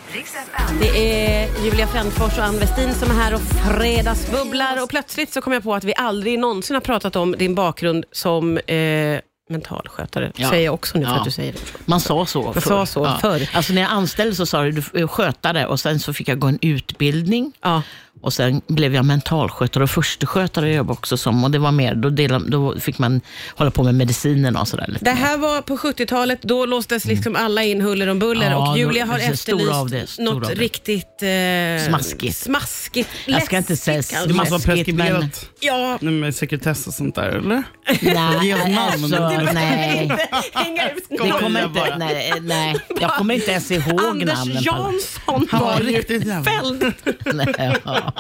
Det 0.81 0.89
är 0.89 1.65
Julia 1.65 1.87
Frändfors 1.87 2.39
och 2.39 2.45
Ann 2.45 2.59
Westin 2.59 2.95
som 2.95 3.11
är 3.11 3.15
här 3.15 3.35
och 3.35 3.41
fredagsbubblar. 3.41 4.83
Och 4.83 4.89
plötsligt 4.89 5.33
så 5.33 5.41
kom 5.41 5.53
jag 5.53 5.63
på 5.63 5.75
att 5.75 5.85
vi 5.85 5.95
aldrig 5.97 6.39
någonsin 6.49 6.75
har 6.75 6.81
pratat 6.81 7.17
om 7.17 7.33
din 7.39 7.55
bakgrund 7.55 8.05
som 8.13 8.59
eh, 8.59 9.21
mentalskötare. 9.51 10.33
Ja. 10.37 10.51
Säger 10.51 10.65
jag 10.65 10.75
också 10.75 10.99
nu 10.99 11.05
för 11.05 11.13
Ja. 11.13 11.19
att 11.19 11.25
du 11.25 11.31
säger 11.31 11.53
det. 11.53 11.59
Man 11.85 12.01
sa 12.01 12.27
så 12.27 12.43
Man 12.43 12.61
sa 12.61 12.87
så 12.87 13.19
förr. 13.21 13.51
Alltså 13.55 13.73
när 13.73 13.83
jag 13.83 13.91
anställdes 13.91 14.37
så 14.37 14.47
sa 14.47 14.63
du, 14.63 14.73
du 14.73 15.01
är 15.03 15.07
skötare 15.07 15.67
och 15.67 15.81
sen 15.81 16.01
så 16.01 16.13
fick 16.13 16.29
jag 16.29 16.39
gå 16.39 16.47
en 16.47 16.59
utbildning. 16.63 17.53
Ja. 17.63 17.83
Och 18.27 18.33
sen 18.33 18.61
blev 18.67 18.95
jag 18.95 19.05
mentalskötare 19.05 19.85
och 19.85 19.91
förstskötare 19.91 20.69
jag 20.69 20.77
jobbade 20.77 20.93
också 20.93 21.17
som. 21.17 21.45
Och 21.45 21.51
det 21.51 21.59
var 21.59 21.73
mer, 21.73 21.95
då, 21.95 22.11
delade, 22.11 22.51
då 22.51 22.81
fick 22.81 22.99
man 22.99 23.21
hålla 23.57 23.71
på 23.71 23.83
med 23.83 23.95
medicinerna 23.95 24.61
och 24.61 24.69
sådär. 24.69 24.97
Det 25.01 25.15
mer. 25.15 25.21
här 25.21 25.37
var 25.39 25.61
på 25.63 25.77
70-talet, 25.77 26.43
då 26.43 26.67
låstes 26.67 27.05
liksom 27.05 27.37
alla 27.37 27.63
in 27.63 27.81
huller 27.81 28.07
om 28.09 28.19
buller 28.19 28.51
Ja, 28.51 28.71
och 28.71 28.79
Julia 28.79 29.07
har 29.07 29.19
efterlyst 29.19 29.71
av 29.73 29.91
det, 29.91 30.19
något 30.19 30.35
av 30.35 30.55
det. 30.55 30.55
riktigt 30.63 31.23
eh, 31.23 31.89
Smaskigt. 31.89 32.37
smaskigt. 32.37 33.09
Jag 33.27 33.43
ska 33.43 33.57
inte 33.57 33.77
säga 33.77 34.03
kanske. 34.03 34.29
Det 34.29 34.35
måste 34.35 34.51
vara 34.53 34.63
preskriberat 34.63 35.51
Ja, 35.61 35.99
med 36.01 36.35
sekretess 36.35 36.87
och 36.87 36.95
sånt 36.95 37.15
där, 37.15 37.29
eller? 37.29 37.63
Nej, 38.03 38.53
alltså, 38.53 39.07
nej. 39.53 40.11
hänga 40.55 40.91
ut 40.91 41.05
Det 41.09 41.17
kommer 41.41 41.65
inte, 41.65 41.97
nej, 41.99 42.33
nej, 42.41 42.77
jag 43.01 43.11
kommer 43.15 43.35
inte 43.35 43.51
ens 43.51 43.71
ihåg 43.71 44.01
Anders 44.01 44.39
namnen. 44.39 44.57
alla. 44.71 44.93
Jansson 44.93 45.49
var 45.53 45.81
riktigt 45.81 46.23
fälld. 46.23 46.93
Nej, 47.35 47.75
ja. 47.85 48.13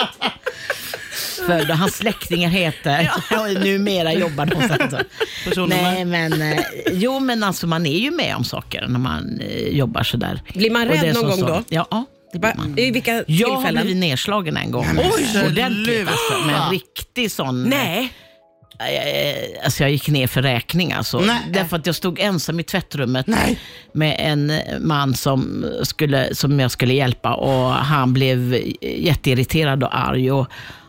För 1.46 1.72
hans 1.72 1.96
släktingar 1.96 2.50
heter, 2.50 3.10
och 3.30 3.60
numera 3.64 4.12
jobbar 4.12 4.46
de 4.46 4.68
så. 4.68 4.98
Personer 5.44 5.76
Nej 5.82 6.04
men, 6.04 6.42
eh, 6.42 6.58
jo 6.92 7.20
men 7.20 7.42
alltså 7.42 7.66
man 7.66 7.86
är 7.86 7.98
ju 7.98 8.10
med 8.10 8.36
om 8.36 8.44
saker 8.44 8.86
när 8.88 8.98
man 8.98 9.40
eh, 9.40 9.68
jobbar 9.68 10.02
sådär. 10.02 10.40
Blir 10.54 10.70
man 10.70 10.88
Och 10.88 10.94
rädd 10.94 11.14
någon 11.14 11.24
gång 11.30 11.38
så. 11.38 11.46
då? 11.46 11.62
Ja, 11.68 11.86
ja, 11.90 12.04
det 12.32 12.38
blir 12.38 12.50
Va? 12.50 12.54
man. 12.56 12.78
I 12.78 12.90
vilka 12.90 13.24
Jag 13.26 13.48
har 13.48 13.56
tillfällen? 13.56 13.82
blivit 13.82 14.00
nedslagen 14.00 14.56
en 14.56 14.70
gång. 14.70 14.86
Oj, 14.98 15.46
Ordentligt 15.46 16.08
alltså. 16.08 16.46
Med 16.46 16.56
en 16.56 16.70
riktig 16.70 17.30
sån... 17.30 17.62
Nej. 17.62 18.12
Eh, 18.78 19.64
Alltså 19.64 19.82
jag 19.82 19.90
gick 19.90 20.08
ner 20.08 20.26
för 20.26 20.42
räkning 20.42 20.92
alltså. 20.92 21.18
Nej. 21.20 21.40
Därför 21.52 21.76
att 21.76 21.86
jag 21.86 21.94
stod 21.94 22.18
ensam 22.20 22.60
i 22.60 22.62
tvättrummet 22.62 23.26
Nej. 23.26 23.60
med 23.92 24.16
en 24.18 24.52
man 24.86 25.14
som, 25.14 25.66
skulle, 25.82 26.34
som 26.34 26.60
jag 26.60 26.70
skulle 26.70 26.94
hjälpa 26.94 27.34
och 27.34 27.72
han 27.72 28.12
blev 28.12 28.60
jätteirriterad 28.82 29.82
och 29.82 29.98
arg. 29.98 30.30
Och, 30.32 30.46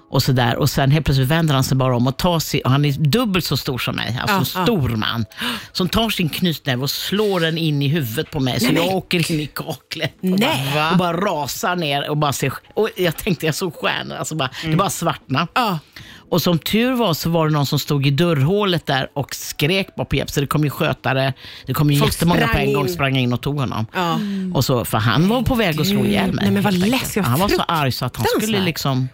och 0.09 0.23
sådär. 0.23 0.55
Och 0.55 0.69
sen 0.69 0.91
helt 0.91 1.05
plötsligt 1.05 1.27
vänder 1.27 1.53
han 1.53 1.63
sig 1.63 1.77
bara 1.77 1.95
om 1.95 2.07
och 2.07 2.17
tar 2.17 2.39
sig, 2.39 2.61
och 2.61 2.71
han 2.71 2.85
är 2.85 2.91
dubbelt 2.91 3.45
så 3.45 3.57
stor 3.57 3.77
som 3.77 3.95
mig, 3.95 4.19
alltså 4.21 4.57
Ja, 4.57 4.61
ja. 4.61 4.65
stor 4.65 4.89
man. 4.89 5.25
Som 5.71 5.89
tar 5.89 6.09
sin 6.09 6.29
knytnäve 6.29 6.81
och 6.83 6.89
slår 6.89 7.39
den 7.39 7.57
in 7.57 7.81
i 7.81 7.87
huvudet 7.87 8.31
på 8.31 8.39
mig 8.39 8.59
så 8.59 8.71
jag 8.75 8.85
åker 8.95 9.31
in 9.31 9.39
i 9.39 9.45
kaklet. 9.47 10.13
Och 10.21 10.25
Nej. 10.39 10.71
bara, 10.73 10.91
och 10.91 10.97
bara 10.97 11.17
rasar 11.17 11.75
ner 11.75 12.09
och 12.09 12.17
bara 12.17 12.33
ser, 12.33 12.53
och 12.73 12.89
jag 12.95 13.17
tänkte 13.17 13.45
jag 13.45 13.55
såg 13.55 13.73
stjärnor, 13.75 14.15
alltså 14.15 14.35
bara, 14.35 14.49
det 14.63 14.75
bara 14.75 14.89
svartna. 14.89 15.47
Ja. 15.53 15.79
Och 16.29 16.41
som 16.41 16.59
tur 16.59 16.91
var 16.93 17.13
så 17.13 17.29
var 17.29 17.47
det 17.47 17.53
någon 17.53 17.65
som 17.65 17.79
stod 17.79 18.07
i 18.07 18.11
dörrhålet 18.11 18.85
där 18.85 19.09
och 19.13 19.35
skrek 19.35 19.95
bara 19.95 20.05
på 20.05 20.15
hjälp. 20.15 20.29
Så 20.29 20.41
det 20.41 20.47
kom 20.47 20.63
ju 20.63 20.69
skötare, 20.69 21.33
det 21.65 21.73
kom 21.73 21.91
ju 21.91 21.99
Folk 21.99 22.13
jättemånga 22.13 22.41
på 22.41 22.47
sprang 22.47 22.67
en 22.67 22.73
gång 22.73 22.87
in. 22.87 22.93
sprang 22.93 23.17
in 23.17 23.33
och 23.33 23.41
tog 23.41 23.59
honom. 23.59 23.85
Ja. 23.93 24.19
Och 24.53 24.65
så, 24.65 24.85
för 24.85 24.97
han 24.97 25.27
var 25.27 25.41
på 25.41 25.55
väg 25.55 25.81
att 25.81 25.87
slå 25.87 26.05
ihjäl 26.05 26.33
mig. 26.33 26.43
Nej, 26.45 26.51
men 26.51 26.63
vad 26.63 26.73
läskigt, 26.73 27.25
Han 27.25 27.39
var 27.39 27.49
så 27.49 27.61
arg 27.61 27.91
så 27.91 28.05
att 28.05 28.15
han 28.17 28.25
skulle 28.41 28.59
liksom... 28.59 29.09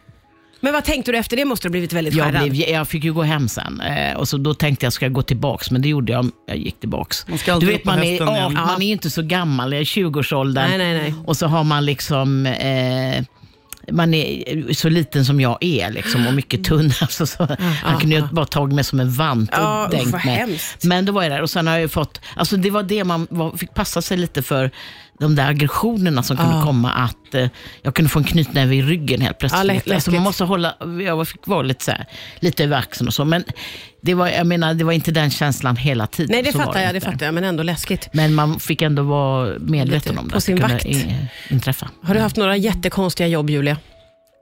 Men 0.60 0.74
vad 0.74 0.84
tänkte 0.84 1.12
du 1.12 1.18
efter 1.18 1.38
det? 1.38 1.46
Måste 1.46 1.68
du 1.68 1.70
ha 1.70 1.72
blivit 1.72 1.94
väldigt 1.94 2.14
Jag, 2.14 2.26
skärrad? 2.26 2.50
blev, 2.52 2.70
jag 2.70 2.88
fick 2.88 3.04
ju 3.04 3.14
gå 3.14 3.24
hem 3.24 3.48
sen 3.48 3.82
eh, 3.82 4.18
och 4.18 4.28
så 4.28 4.38
då 4.38 4.54
tänkte 4.54 4.86
jag, 4.86 4.94
ska 4.94 5.06
jag 5.06 5.14
gå 5.14 5.22
tillbaks? 5.22 5.72
Men 5.72 5.82
det 5.82 5.90
gjorde 5.90 6.12
jag. 6.12 6.32
Jag 6.48 6.58
gick 6.58 6.80
tillbaks. 6.80 7.26
Du 7.60 7.66
vet, 7.66 7.86
man 7.86 8.04
är, 8.04 8.20
ja, 8.20 8.50
man 8.50 8.82
är 8.82 8.92
inte 8.92 9.10
så 9.10 9.22
gammal, 9.22 9.72
jag 9.72 9.78
är 9.78 9.82
i 9.82 9.86
20-årsåldern. 9.86 10.70
Nej, 10.70 10.78
nej, 10.78 10.94
nej. 10.94 11.14
Och 11.26 11.38
så 11.38 11.48
har 11.48 11.64
man 11.64 11.86
liksom... 11.86 12.46
Eh, 12.46 13.24
man 13.92 14.14
är 14.14 14.74
så 14.74 14.90
liten 14.90 15.26
som 15.26 15.42
jag 15.42 15.58
är 15.62 15.92
liksom, 15.92 16.28
och 16.28 16.34
mycket 16.34 16.64
tunn. 16.64 16.92
Alltså, 17.02 17.26
så, 17.26 17.48
han 17.84 18.00
kunde 18.00 18.16
ju 18.16 18.22
bara 18.32 18.46
tagit 18.46 18.76
mig 18.76 18.84
som 18.84 19.00
en 19.00 19.12
vant 19.12 19.50
och 19.50 19.56
Ja, 19.58 19.88
dängt 19.92 20.12
mig. 20.12 20.22
hemskt. 20.22 20.84
Men 20.84 21.06
då 21.06 21.12
var 21.12 21.24
jag 21.24 21.32
där 21.32 21.42
och 21.42 21.50
sen 21.50 21.68
har 21.68 21.78
jag 21.78 21.92
fått, 21.92 22.22
alltså 22.36 22.58
det 22.58 22.70
var 22.70 22.84
det 22.84 23.04
man 23.04 23.28
var, 23.30 23.58
fick 23.58 23.74
passa 23.74 24.02
sig 24.02 24.18
lite 24.18 24.42
för, 24.42 24.72
de 25.20 25.36
där 25.36 25.50
aggressionerna 25.50 26.24
som 26.24 26.38
kunde 26.38 26.62
komma, 26.64 26.92
att 26.92 27.36
eh, 27.36 27.48
jag 27.82 27.96
kunde 27.96 28.10
få 28.10 28.20
en 28.20 28.26
knytnäve 28.26 28.76
i 28.76 28.82
ryggen 28.82 29.22
helt 29.22 29.38
plötsligt. 29.40 29.92
alltså 29.92 30.12
man 30.12 30.22
måste 30.24 30.44
hålla, 30.44 30.76
jag 31.06 31.28
fick 31.28 31.48
vara 31.48 31.62
lite, 31.62 31.84
så 31.84 31.92
här, 31.92 32.06
lite 32.40 32.64
över 32.64 32.78
axeln 32.78 33.08
och 33.08 33.14
så, 33.14 33.26
men 33.26 33.44
det 34.02 34.14
var, 34.14 34.28
jag 34.28 34.48
menar, 34.48 34.74
det 34.74 34.84
var 34.84 34.92
inte 34.94 35.12
den 35.12 35.30
känslan 35.32 35.76
hela 35.78 36.08
tiden. 36.08 36.32
Nej, 36.32 36.44
det 36.44 36.52
Så 36.52 36.58
fattar 36.60 36.82
jag, 36.82 36.94
det 36.94 37.02
fattar 37.02 37.26
jag, 37.26 37.34
men 37.34 37.44
ändå 37.44 37.64
läskigt. 37.64 38.10
Men 38.14 38.34
man 38.34 38.60
fick 38.60 38.82
ändå 38.82 39.04
vara 39.04 39.54
medveten 39.60 40.12
Lite 40.12 40.20
om 40.22 40.28
det. 40.28 40.34
på 40.34 40.42
sin 40.42 40.60
vakt. 40.62 40.86
i- 40.86 41.16
inträffa. 41.50 41.90
Har 42.04 42.14
du 42.14 42.20
haft 42.20 42.36
några 42.36 42.58
jättekonstiga 42.58 43.28
jobb, 43.28 43.50
Julia? 43.50 43.78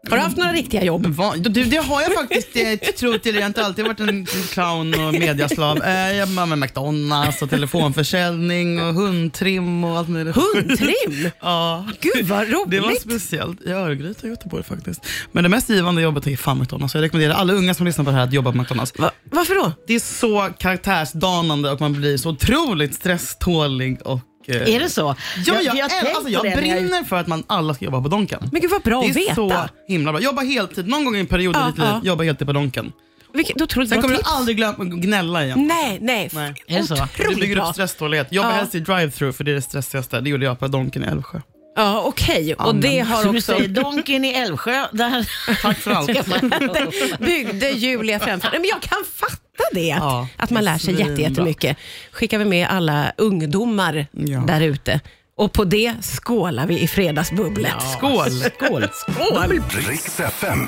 Har 0.09 0.17
du 0.17 0.23
haft 0.23 0.37
några 0.37 0.53
riktiga 0.53 0.83
jobb? 0.83 1.05
Va? 1.05 1.33
Du, 1.37 1.63
det 1.63 1.77
har 1.77 2.01
jag 2.01 2.13
faktiskt 2.13 2.55
eh, 2.55 2.89
trott. 2.99 3.25
Jag 3.25 3.33
har 3.33 3.47
inte 3.47 3.65
alltid 3.65 3.85
varit 3.85 3.99
en 3.99 4.25
clown 4.25 4.93
och 4.93 5.13
mediaslav. 5.13 5.83
Eh, 5.83 6.11
jag 6.15 6.29
jobbar 6.29 6.45
med 6.45 6.57
McDonalds 6.57 7.41
och 7.41 7.49
telefonförsäljning 7.49 8.81
och 8.83 8.93
hundtrim 8.93 9.83
och 9.83 9.97
allt 9.97 10.09
möjligt. 10.09 10.35
Hundtrim? 10.35 11.29
Ja. 11.41 11.85
Gud 12.01 12.25
vad 12.27 12.47
Det 12.47 12.79
var 12.79 12.87
roligt! 12.87 13.01
speciellt 13.01 13.61
i 13.61 13.69
Örgryte 13.71 14.27
i 14.27 14.29
Göteborg 14.29 14.63
faktiskt. 14.63 15.05
Men 15.31 15.43
det 15.43 15.49
mest 15.49 15.69
givande 15.69 16.01
jobbet 16.01 16.27
är 16.27 16.37
fan 16.37 16.59
McDonalds. 16.59 16.95
Jag 16.95 17.01
rekommenderar 17.01 17.33
alla 17.33 17.53
unga 17.53 17.73
som 17.73 17.85
lyssnar 17.85 18.05
på 18.05 18.11
det 18.11 18.17
här 18.17 18.23
att 18.23 18.33
jobba 18.33 18.51
på 18.51 18.57
McDonalds. 18.57 18.93
Va, 18.99 19.11
varför 19.31 19.55
då? 19.55 19.71
Det 19.87 19.93
är 19.95 19.99
så 19.99 20.49
karaktärsdanande 20.59 21.71
och 21.71 21.81
man 21.81 21.93
blir 21.93 22.17
så 22.17 22.29
otroligt 22.29 22.95
stresstålig 22.95 24.01
och... 24.07 24.19
eh, 24.47 24.75
Är 24.75 24.79
det 24.79 24.89
så? 24.89 25.15
Ja, 25.45 25.61
jag, 25.61 25.73
har 25.83 25.89
tänkt 25.89 26.15
alltså, 26.15 26.29
jag 26.31 26.43
det 26.43 26.49
när 26.55 26.61
jag- 26.67 26.77
brinner 26.81 27.03
för 27.03 27.15
att 27.15 27.27
man 27.27 27.43
alla 27.47 27.73
ska 27.73 27.85
jobba 27.85 28.01
på 28.01 28.07
Donken. 28.07 28.49
Men 28.51 28.61
gud 28.61 28.71
vad 28.71 28.81
bra 28.81 29.01
Det 29.01 29.09
att 29.09 29.15
är 29.15 29.19
veta. 29.19 29.35
så 29.35 29.67
himla 29.87 30.11
bra. 30.11 30.21
Jobba 30.21 30.41
heltid, 30.41 30.87
någon 30.87 31.05
gång 31.05 31.15
i 31.15 31.19
en 31.19 31.27
period 31.27 31.55
Ja, 31.55 31.67
i 31.67 31.71
ditt 31.71 31.77
liv, 31.79 31.87
ja. 31.87 32.01
jobba 32.03 32.23
heltid 32.23 32.47
på 32.47 32.53
Donken. 32.53 32.91
Vilket 33.33 33.61
otroligt 33.61 33.89
Sen 33.89 34.01
kommer 34.01 34.13
du 34.13 34.17
tips. 34.17 34.29
aldrig 34.31 34.57
glömma, 34.57 34.83
gnälla 34.83 35.45
igen. 35.45 35.67
Nej, 35.67 35.97
nej. 36.01 36.29
Nej. 36.33 36.53
Är 36.67 36.77
det 36.81 36.87
så? 36.87 37.07
Du 37.17 37.35
bygger 37.35 37.57
upp 37.59 37.73
stresstålighet. 37.73 38.27
Jobba 38.33 38.49
Ja. 38.49 38.55
helst 38.55 38.75
i 38.75 38.79
drive-through 38.79 39.31
för 39.31 39.43
det 39.43 39.51
är 39.51 39.55
det 39.55 39.61
stressigaste. 39.61 40.21
Det 40.21 40.29
gjorde 40.29 40.45
jag 40.45 40.59
på 40.59 40.67
Donken 40.67 41.03
i 41.03 41.07
Älvsjö. 41.07 41.39
Ja, 41.75 42.01
okej. 42.05 42.53
Och 42.55 42.61
Amen. 42.69 42.81
det 42.81 42.99
har 42.99 43.17
Så 43.17 43.23
du 43.31 43.37
också... 43.37 43.41
säger 43.53 43.67
Donken 43.67 44.25
i 44.25 44.33
Älvsjö, 44.33 44.85
där 44.91 45.29
Tack 45.61 45.77
för 45.77 45.91
allt. 45.91 47.19
byggde 47.19 47.69
Julia 47.69 48.19
framför. 48.19 48.49
Nej, 48.51 48.59
men 48.59 48.69
jag 48.69 48.81
kan 48.81 48.97
fatta 49.15 49.35
det. 49.73 49.87
Ja, 49.87 50.27
att 50.37 50.49
man 50.49 50.63
lär 50.63 50.77
sig 50.77 50.93
svinbra. 50.95 51.07
jätte, 51.07 51.21
jättemycket. 51.21 51.77
Skickar 52.11 52.37
vi 52.39 52.45
med 52.45 52.67
alla 52.69 53.11
ungdomar 53.17 54.05
Ja. 54.11 54.39
där 54.47 54.61
ute. 54.61 54.99
Och 55.41 55.53
på 55.53 55.63
det 55.63 55.93
skålar 56.01 56.67
vi 56.67 56.79
i 56.79 56.87
fredagsbubblet. 56.87 57.73
Skål! 57.97 58.31
Skål! 58.31 58.87
Skål! 58.93 59.61
Riks 59.87 60.19
FM. 60.19 60.67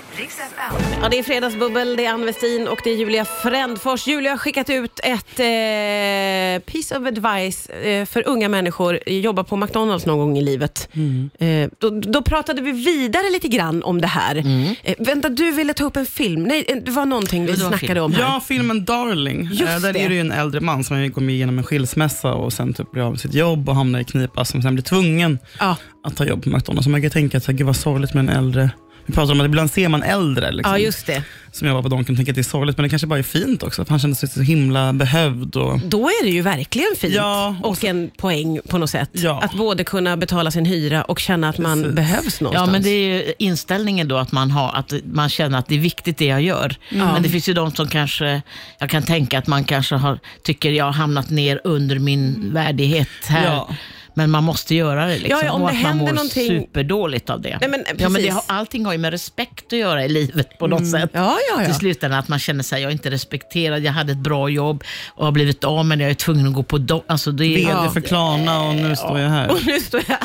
Ja, 1.02 1.10
det 1.12 1.20
är 1.20 1.24
fredagsbubbel, 1.24 1.96
det 1.96 2.06
är 2.06 2.14
Ann 2.14 2.26
Westin 2.26 2.68
och 2.68 2.80
det 2.84 2.90
är 2.90 2.96
Julia 2.96 3.26
Frändfors. 3.26 4.08
Julia 4.08 4.32
har 4.32 4.38
skickat 4.38 4.70
ut 4.70 5.00
ett 5.04 5.40
eh, 5.40 6.74
piece 6.74 6.98
of 6.98 7.08
advice 7.08 7.70
eh, 7.70 8.06
för 8.06 8.28
unga 8.28 8.50
människor. 8.50 9.00
Jobba 9.10 9.44
på 9.44 9.56
McDonalds 9.58 10.06
någon 10.06 10.18
gång 10.20 10.38
i 10.38 10.42
livet. 10.42 10.90
Eh, 11.40 11.70
då, 11.80 11.90
då 11.90 12.22
pratade 12.22 12.62
vi 12.62 12.72
vidare 12.72 13.30
lite 13.30 13.48
grann 13.48 13.84
om 13.84 14.02
det 14.02 14.08
här. 14.08 14.38
Eh, 14.84 14.96
vänta, 15.00 15.30
du 15.30 15.52
ville 15.52 15.74
ta 15.74 15.84
upp 15.84 15.98
en 15.98 16.06
film. 16.06 16.44
Nej, 16.44 16.66
eh, 16.68 16.76
det 16.86 16.92
var 16.92 17.06
någonting 17.06 17.46
vi 17.46 17.56
snackade 17.58 17.88
film. 17.88 18.04
om 18.04 18.14
här. 18.14 18.22
Ja, 18.22 18.42
filmen 18.48 18.86
Darling. 18.86 19.50
Just 19.52 19.62
Eh, 19.62 19.80
där 19.80 19.94
det. 19.94 20.00
är 20.00 20.10
det 20.10 20.16
ju 20.16 20.22
en 20.22 20.32
äldre 20.32 20.60
man 20.62 20.84
som 20.84 21.12
går 21.12 21.30
igenom 21.30 21.58
en 21.58 21.64
skilsmässa 21.64 22.34
och 22.34 22.54
sen 22.54 22.74
typ 22.74 22.92
blir 22.92 23.04
av 23.04 23.12
med 23.12 23.20
sitt 23.20 23.34
jobb 23.34 23.70
och 23.70 23.76
hamnar 23.76 24.00
i 24.00 24.04
knipa 24.04 24.46
som 24.46 24.63
sen 24.64 24.76
blir 24.76 24.84
tvungen 24.84 25.40
Ja. 25.60 25.78
att 26.04 26.18
ta 26.18 26.26
jobb 26.26 26.44
på 26.44 26.50
McDonalds. 26.50 26.84
Så 26.84 26.90
man 26.90 27.02
kan 27.02 27.12
tänka 27.12 27.38
att 27.38 27.44
så 27.44 27.52
gud 27.52 27.68
vad 27.68 27.76
sorgligt 27.76 28.14
med 28.14 28.22
en 28.30 28.38
äldre 28.38 28.70
vi 29.06 29.14
pratar 29.14 29.32
om 29.34 29.40
att 29.42 29.46
ibland 29.46 29.72
ser 29.72 29.90
man 29.90 30.04
äldre 30.04 30.52
liksom, 30.52 30.72
ja, 30.74 30.80
just 30.80 31.06
det. 31.06 31.24
som 31.52 31.68
jobbar 31.68 31.82
på 31.82 31.90
Donken 31.90 32.14
och 32.14 32.18
tänker 32.18 32.32
att 32.32 32.36
det 32.36 32.42
är 32.42 32.44
sorgligt, 32.44 32.78
men 32.78 32.84
det 32.84 32.90
kanske 32.90 33.08
bara 33.08 33.20
är 33.20 33.24
fint 33.24 33.64
också. 33.64 33.82
Att 33.82 33.90
han 33.90 34.00
känner 34.00 34.16
sig 34.16 34.30
så 34.30 34.42
himla 34.42 34.94
behövd. 34.94 35.56
Och, 35.56 35.80
Då 35.80 36.08
är 36.08 36.24
det 36.24 36.30
ju 36.30 36.42
verkligen 36.42 36.96
fint 36.98 37.14
Ja, 37.14 37.56
och 37.64 37.72
och, 37.72 37.84
en 37.84 38.12
poäng 38.18 38.60
på 38.70 38.78
något 38.78 38.90
sätt. 38.90 39.10
Ja. 39.12 39.42
Att 39.42 39.54
både 39.54 39.84
kunna 39.84 40.18
betala 40.18 40.52
sin 40.52 40.66
hyra 40.66 41.04
och 41.04 41.20
känna 41.20 41.50
att 41.50 41.58
man 41.58 41.82
Precis. 41.82 41.96
behövs 41.96 42.42
någonstans. 42.42 42.68
Ja, 42.68 42.72
men 42.72 42.82
det 42.82 42.90
är 42.90 43.08
ju 43.16 43.34
inställningen 43.40 44.08
då 44.08 44.18
att 44.18 44.32
man, 44.32 44.52
har, 44.52 44.72
att 44.74 44.94
man 45.06 45.30
känner 45.30 45.58
att 45.60 45.68
det 45.68 45.76
är 45.76 45.80
viktigt 45.80 46.18
det 46.18 46.26
jag 46.26 46.42
gör. 46.42 46.76
Men 46.90 47.24
det 47.24 47.30
finns 47.30 47.50
ju 47.50 47.54
de 47.54 47.72
som 47.72 47.88
kanske, 47.88 48.42
jag 48.80 48.90
kan 48.90 49.04
tänka 49.04 49.38
att 49.40 49.48
man 49.48 49.64
kanske 49.64 49.96
har, 49.96 50.20
tycker 50.44 50.72
jag 50.72 50.86
har 50.86 50.92
hamnat 50.92 51.30
ner 51.30 51.62
under 51.64 52.00
min 52.00 52.54
värdighet 52.54 53.08
här. 53.28 53.46
Ja. 53.46 53.70
Men 54.14 54.32
man 54.32 54.44
måste 54.44 54.76
göra 54.76 55.06
det. 55.06 55.14
Liksom. 55.20 55.30
Ja, 55.30 55.46
ja, 55.46 55.52
om 55.52 55.62
och 55.62 55.72
det 55.72 55.78
att 55.78 55.84
man 55.84 55.98
mår 55.98 56.12
någonting- 56.12 56.48
superdåligt 56.48 57.30
av 57.30 57.42
det. 57.42 57.58
Nej, 57.62 57.70
men, 57.70 57.84
ja, 57.98 58.10
men 58.10 58.22
det 58.22 58.30
har, 58.30 58.44
allting 58.48 58.86
har 58.86 58.92
ju 58.92 58.98
med 58.98 59.12
respekt 59.12 59.74
att 59.74 59.80
göra 59.80 60.06
i 60.06 60.10
livet 60.10 60.58
på 60.60 60.68
något 60.68 60.92
sätt. 60.92 61.10
Ja, 61.14 61.38
ja, 61.52 61.60
ja. 61.62 61.66
Till 61.66 61.76
slutändan 61.76 62.20
att 62.20 62.28
man 62.28 62.40
känner 62.40 62.64
sig, 62.64 62.82
jag 62.82 62.90
är 62.90 62.94
inte 62.94 63.12
respekterad, 63.12 63.84
jag 63.84 63.92
hade 63.92 64.12
ett 64.12 64.18
bra 64.18 64.50
jobb 64.50 64.84
och 65.08 65.26
har 65.26 65.32
blivit 65.32 65.64
av 65.64 65.86
men 65.86 66.00
jag 66.00 66.10
är 66.10 66.14
tvungen 66.14 66.48
att 66.48 66.54
gå 66.54 66.64
på 66.64 66.78
do- 66.78 67.04
alltså 67.08 67.32
det 67.32 67.46
är, 67.46 67.58
VD 67.58 67.90
för 67.94 68.02
Klarna 68.02 68.62
och 68.64 68.76
nu 68.76 68.96
står 68.96 69.20
jag 69.20 69.30
här. 69.30 69.52
Och 69.52 69.66
nu 69.66 69.80
står 69.80 70.02
jag 70.08 70.18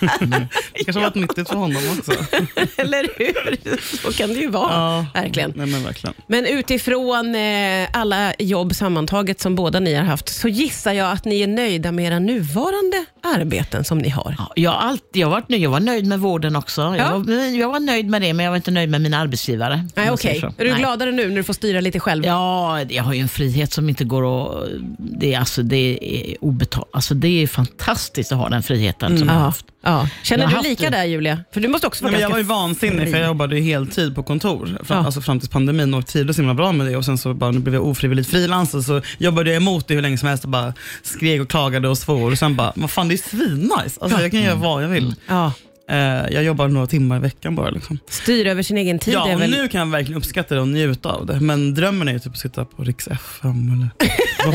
Det 0.00 0.84
kanske 0.84 0.92
har 0.92 1.00
varit 1.00 1.14
nyttigt 1.28 1.48
för 1.48 1.56
honom 1.56 1.82
också. 1.98 2.12
Eller 2.76 3.08
hur? 3.18 3.96
Så 4.02 4.12
kan 4.12 4.28
det 4.28 4.40
ju 4.40 4.48
vara. 4.50 4.72
Ja. 4.72 5.06
Verkligen. 5.14 5.52
Nej 5.56 5.66
men 5.66 5.84
verkligen. 5.84 6.14
Men 6.26 6.46
utifrån 6.46 7.34
eh, 7.34 7.88
alla 7.92 8.32
jobb 8.38 8.74
sammantaget 8.74 9.40
som 9.40 9.54
båda 9.54 9.80
ni 9.80 9.94
har 9.94 10.04
haft 10.04 10.28
så 10.28 10.48
gissar 10.48 10.92
jag 10.92 11.10
att 11.12 11.24
ni 11.24 11.40
är 11.40 11.46
nöjda 11.46 11.92
med 11.92 12.04
era 12.06 12.18
nuvarande 12.18 13.04
arbeten 13.34 13.84
som 13.84 13.98
ni 13.98 14.08
har. 14.08 14.34
Ja, 14.38 14.52
Jag, 14.56 14.74
alltid, 14.74 15.22
jag, 15.22 15.30
varit 15.30 15.44
jag 15.48 15.70
var 15.70 15.80
nöjd 15.80 16.06
med 16.06 16.20
vården 16.20 16.56
också. 16.56 16.80
Ja. 16.82 16.96
Jag, 16.96 17.18
var, 17.18 17.34
jag 17.58 17.68
var 17.72 17.80
nöjd 17.80 18.10
med 18.10 18.22
det, 18.22 18.32
men 18.32 18.44
jag 18.44 18.52
var 18.52 18.56
inte 18.56 18.70
nöjd 18.70 18.90
med 18.90 19.00
mina 19.00 19.18
arbetsgivare. 19.18 19.88
Nej, 19.94 20.08
så. 20.18 20.28
Är 20.28 20.64
du 20.64 20.70
Nej. 20.70 20.78
gladare 20.78 21.12
nu 21.12 21.28
när 21.28 21.36
du 21.36 21.44
får 21.44 21.54
styra 21.54 21.80
lite 21.80 22.00
själv? 22.00 22.24
Ja, 22.26 22.82
jag 22.82 23.02
har 23.04 23.14
ju 23.14 23.20
en 23.20 23.28
frihet 23.28 23.72
som 23.72 23.88
inte 23.88 24.04
går 24.04 24.42
att... 24.42 24.68
Det 24.98 25.34
är, 25.34 25.38
alltså, 25.38 25.62
det 25.62 25.98
är 26.02 26.36
obetalt. 26.44 26.88
Alltså, 26.92 27.14
det 27.14 27.42
är 27.42 27.46
fantastiskt 27.46 28.32
att 28.32 28.38
ha 28.38 28.48
den 28.48 28.62
friheten 28.62 29.18
som 29.18 29.28
jag 29.28 29.34
har 29.34 29.40
haft. 29.42 29.66
Ja. 29.82 30.08
Känner 30.22 30.46
du 30.46 30.68
lika 30.68 30.90
det. 30.90 30.96
där 30.96 31.04
Julia? 31.04 31.38
För 31.54 31.60
du 31.60 31.68
måste 31.68 31.86
också 31.86 32.04
vara 32.04 32.10
Nej, 32.10 32.20
men 32.20 32.22
jag 32.22 32.30
var 32.30 32.38
ju 32.38 32.44
vansinnig 32.44 33.10
för 33.10 33.18
jag 33.18 33.26
jobbade 33.26 33.56
ju 33.56 33.62
heltid 33.62 34.14
på 34.14 34.22
kontor 34.22 34.66
fram, 34.84 34.98
Ja. 34.98 35.04
alltså 35.04 35.20
fram 35.20 35.40
till 35.40 35.48
pandemin 35.48 35.94
och 35.94 36.06
trivdes 36.06 36.36
så 36.36 36.42
himla 36.42 36.54
bra 36.54 36.72
med 36.72 36.86
det 36.86 36.96
och 36.96 37.04
sen 37.04 37.18
så 37.18 37.34
bara, 37.34 37.50
nu 37.50 37.58
blev 37.58 37.74
jag 37.74 37.86
ofrivilligt 37.86 38.30
frilans 38.30 38.74
och 38.74 38.84
så 38.84 39.02
jobbade 39.18 39.50
jag 39.50 39.56
emot 39.56 39.88
det 39.88 39.94
hur 39.94 40.02
länge 40.02 40.18
som 40.18 40.28
helst 40.28 40.44
och 40.44 40.50
bara 40.50 40.74
skrek 41.02 41.40
och 41.40 41.48
klagade 41.50 41.88
och 41.88 41.98
svor 41.98 42.32
och 42.32 42.38
sen 42.38 42.56
bara, 42.56 42.72
vad 42.76 42.90
fan 42.90 43.08
det 43.08 43.14
är 43.14 43.28
svinnice. 43.30 43.98
Alltså, 44.00 44.20
jag 44.20 44.30
kan 44.30 44.40
göra 44.42 44.54
vad 44.54 44.84
jag 44.84 44.88
vill. 44.88 45.14
Ja. 45.26 45.52
Eh, 45.88 45.96
jag 46.30 46.44
jobbar 46.44 46.68
några 46.68 46.86
timmar 46.86 47.16
i 47.16 47.20
veckan 47.20 47.54
bara. 47.54 47.70
Liksom. 47.70 47.98
Styr 48.08 48.46
över 48.46 48.62
sin 48.62 48.78
egen 48.78 48.98
tid 48.98 49.14
Ja, 49.14 49.28
är 49.28 49.34
och 49.34 49.40
väl... 49.40 49.50
nu 49.50 49.68
kan 49.68 49.78
jag 49.78 49.86
verkligen 49.86 50.18
uppskatta 50.18 50.54
det 50.54 50.60
och 50.60 50.68
njuta 50.68 51.08
av 51.08 51.26
det. 51.26 51.40
Men 51.40 51.74
drömmen 51.74 52.08
är 52.08 52.12
ju 52.12 52.18
typ 52.18 52.32
att 52.32 52.38
sitta 52.38 52.64
på 52.64 52.84
Rix 52.84 53.08
FM 53.08 53.72
eller 53.72 53.88
Ja, 54.44 54.52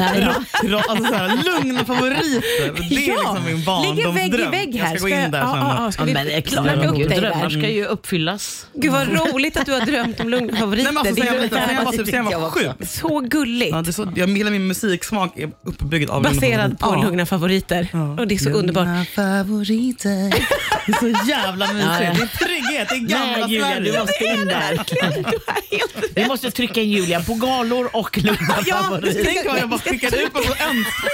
Ra- 0.63 0.81
alltså 0.89 1.05
så 1.05 1.13
här, 1.15 1.61
lugna 1.63 1.85
favoriter. 1.85 2.41
Det 2.89 2.95
är 2.95 3.07
Ja, 3.09 3.37
liksom 3.37 3.45
min 3.45 3.55
Ligger 3.55 3.55
vägg 3.55 3.61
i 3.61 3.65
barndomsdröm. 3.65 4.51
vägg 4.51 4.75
här. 4.75 4.89
Jag 4.91 4.99
ska 4.99 5.09
gå 5.09 5.15
in 5.15 5.31
där 5.31 5.39
ja, 5.39 5.51
sen. 5.51 5.59
ja, 5.59 5.75
ja, 5.85 5.91
ska 5.91 6.01
Ja, 6.01 6.05
vi 6.05 6.13
men 6.13 6.27
är 6.27 6.41
klart, 6.41 6.65
upp 6.85 7.09
dig 7.09 7.19
drömmar 7.19 7.41
där? 7.43 7.49
ska 7.49 7.69
ju 7.69 7.85
uppfyllas. 7.85 8.67
Gud 8.73 8.91
vad 8.91 9.07
roligt 9.07 9.57
att 9.57 9.65
du 9.65 9.71
har 9.71 9.81
drömt 9.81 10.19
om 10.19 10.29
lugna 10.29 10.57
favoriter. 10.57 10.83
Nej, 10.83 10.93
men 10.93 10.97
alltså, 10.97 11.15
sen 11.15 11.25
jag, 11.25 11.33
var 11.33 11.41
liten, 11.41 11.59
sen 11.67 11.75
jag 11.75 11.83
var, 11.85 11.91
det 11.91 11.97
typ, 11.97 12.07
sen 12.07 12.27
jag 12.31 12.39
var 12.39 12.49
sju. 12.49 12.61
så 12.87 13.19
gulligt. 13.19 13.71
Ja, 13.71 13.81
det 13.81 13.89
är 13.89 13.91
så, 13.91 14.11
jag, 14.15 14.37
hela 14.37 14.49
min 14.49 14.67
musiksmak 14.67 15.37
är 15.39 15.49
uppbyggd 15.63 16.09
av 16.09 16.23
Baserad 16.23 16.79
på 16.79 16.85
Ja. 16.95 17.01
lugna 17.03 17.25
favoriter. 17.25 17.87
Och 18.19 18.27
det 18.27 18.35
är 18.35 18.39
så 18.39 18.49
underbart. 18.49 18.85
Lugna 18.87 19.05
favoriter. 19.05 20.33
Jävla 21.27 21.73
mysigt. 21.73 21.89
Ja, 21.91 22.03
ja. 22.03 22.13
Det 22.13 22.21
är 22.21 22.45
trygghet, 22.45 22.89
det 22.89 22.95
är 22.95 22.99
gamla 22.99 23.37
Nej 23.37 23.51
Julia, 23.53 23.67
Sverige. 23.67 23.91
du 23.91 23.99
måste 23.99 24.23
in 24.25 24.47
där. 24.47 24.83
Du 24.89 24.99
är 24.99 25.77
helt 25.77 26.11
Vi 26.15 26.27
måste 26.27 26.51
trycka 26.51 26.81
in 26.81 26.89
Julia 26.89 27.23
på 27.23 27.33
galor 27.33 27.89
och 27.93 28.17
lugna 28.17 28.57
Ja, 28.65 28.75
favoriter. 28.83 29.23
Tänk 29.25 29.47
vad 29.47 29.59
jag 29.59 29.69
bara 29.69 29.79
skickade 29.79 30.17
ut 30.17 30.31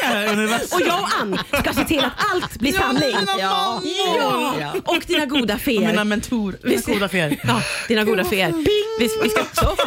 här 0.03 0.23
i 0.23 0.27
universum. 0.27 0.67
Och 0.71 0.81
jag 0.87 0.99
och 0.99 1.09
Ann 1.21 1.39
ska 1.59 1.73
se 1.73 1.85
till 1.85 1.99
att 1.99 2.11
allt 2.33 2.59
blir 2.59 2.73
sanning. 2.73 3.15
Ja. 3.39 3.81
Ja, 4.17 4.73
och 4.85 5.03
dina 5.07 5.25
goda 5.25 5.57
feer. 5.57 5.79
Mina 5.87 6.03
mentor, 6.03 6.57
mina 6.63 6.81
goda 6.85 7.09
fer. 7.09 7.39
Ja, 7.43 7.61
dina 7.87 8.03
goda 8.03 8.25
feer. 8.25 8.53
Vi, 8.99 9.09
vi 9.21 9.29
ska 9.29 9.43
så. 9.53 9.75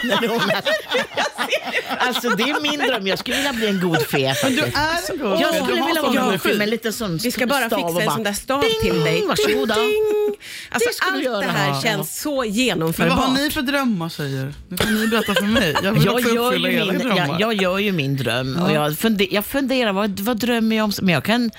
Alltså 1.98 2.28
det 2.28 2.42
är 2.42 2.60
min 2.60 2.80
dröm. 2.80 3.06
Jag 3.06 3.18
skulle 3.18 3.36
vilja 3.36 3.52
bli 3.52 3.66
en 3.68 3.80
god 3.80 4.02
fe 4.06 4.34
Men 4.42 4.54
du 4.54 4.62
är 4.62 5.10
en 5.12 5.18
god 5.18 5.40
Jag 5.40 5.54
skulle 5.54 5.74
Du 5.74 5.80
har 5.80 5.86
vilja 5.86 6.02
vara 6.02 6.24
en 6.24 6.30
god 6.30 6.42
fe 6.42 6.54
med 6.54 6.94
sån 6.94 7.16
Vi 7.16 7.30
ska 7.30 7.46
bara 7.46 7.70
fixa 7.70 8.02
en 8.02 8.10
sån 8.10 8.22
där 8.22 8.32
stav 8.32 8.64
till 8.82 9.00
dig. 9.00 9.26
Varsågoda. 9.26 9.74
Ding. 9.74 10.11
Alltså, 10.70 10.88
allt 11.12 11.24
göra. 11.24 11.38
det 11.40 11.46
här 11.46 11.68
Ja. 11.68 11.80
känns 11.82 12.20
så 12.20 12.30
Men 12.30 12.36
vad 12.36 12.46
genomförbart. 12.48 13.18
har 13.18 13.34
ni 13.34 13.50
för 13.50 13.62
drömmar 13.62 14.08
tjejer? 14.08 14.54
Nu 14.68 14.76
får 14.76 14.90
ni 14.90 15.06
berätta 15.06 15.34
för 15.34 15.42
mig. 15.46 15.74
Jag 15.82 15.92
vill 15.92 16.04
Jag 16.04 16.14
också 16.14 16.34
gör, 16.34 16.46
uppfylla 16.46 16.68
era 16.70 16.84
min, 16.84 16.98
drömmar. 16.98 17.16
jag, 17.28 17.40
jag 17.40 17.54
gör 17.62 17.78
ju 17.78 17.92
min 17.92 18.16
dröm 18.16 18.56
och 18.56 18.72
jag, 18.72 18.98
funde, 18.98 19.34
jag 19.34 19.44
funderar, 19.46 19.92
vad, 19.92 20.20
vad 20.20 20.36
drömmer 20.36 20.76
jag 20.76 20.84
om? 20.84 20.92
Men 21.02 21.14
jag 21.14 21.24
kan... 21.24 21.50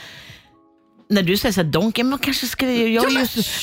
När 1.14 1.24
du 1.24 1.38
säger 1.38 1.54
såhär, 1.54 1.66
Donken, 1.68 2.10
man 2.10 2.20
kanske 2.20 2.48
ska... 2.48 2.66
Jag 2.66 2.90
Ja, 2.90 3.04
är 3.04 3.10
ju 3.10 3.18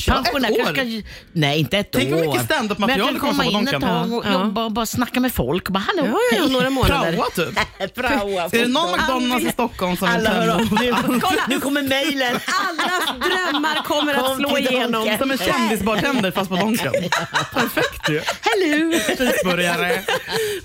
pensionär, 0.07 0.49
ett 0.49 0.55
kanske 0.75 0.81
år. 0.97 1.01
ska, 1.01 1.09
Nej, 1.31 1.59
inte 1.59 1.77
ett 1.77 1.91
Tänk 1.91 2.13
år. 2.13 2.17
hur 2.17 2.25
mycket 2.27 2.45
stand-up-material 2.45 3.13
det 3.13 3.19
kan 3.19 3.19
kommer 3.19 3.43
komma 3.43 3.43
på 3.43 3.49
in 3.59 3.67
ett 3.67 3.71
Donken. 3.81 3.89
tag 3.89 4.13
och 4.13 4.25
jobba 4.41 4.65
och 4.65 4.71
bara 4.71 4.85
snacka 4.85 5.19
med 5.19 5.33
folk. 5.33 5.69
Bara, 5.69 5.79
hallå, 5.79 6.19
Ja, 6.31 6.37
ja, 6.37 6.47
några 6.47 6.69
månader. 6.69 7.11
Praoa 7.13 7.29
typ. 7.35 7.95
Praoa. 7.95 8.43
Är 8.43 8.49
det 8.59 8.67
någon 8.67 8.91
McDonalds 8.91 9.45
i 9.45 9.51
Stockholm 9.51 9.97
som 9.97 10.07
Alla 10.07 10.29
hör 10.29 10.47
av 10.47 10.59
nu, 10.61 10.93
Kolla. 11.21 11.45
nu 11.49 11.59
kommer 11.59 11.81
mejlen. 11.83 12.35
Allas 12.69 13.05
drömmar 13.19 13.83
kommer 13.83 14.13
att 14.13 14.25
Kom 14.25 14.37
slå 14.37 14.55
till 14.55 14.67
igenom. 14.67 14.91
Donken. 14.91 15.17
Som 15.17 15.31
en 15.31 15.37
kändisbartender 15.37 16.31
fast 16.31 16.49
på 16.49 16.55
Donken. 16.55 16.93
Perfekt 17.53 18.09
ju. 18.09 18.21
Hello. 18.61 18.91
Cheeseburgare. 19.17 20.01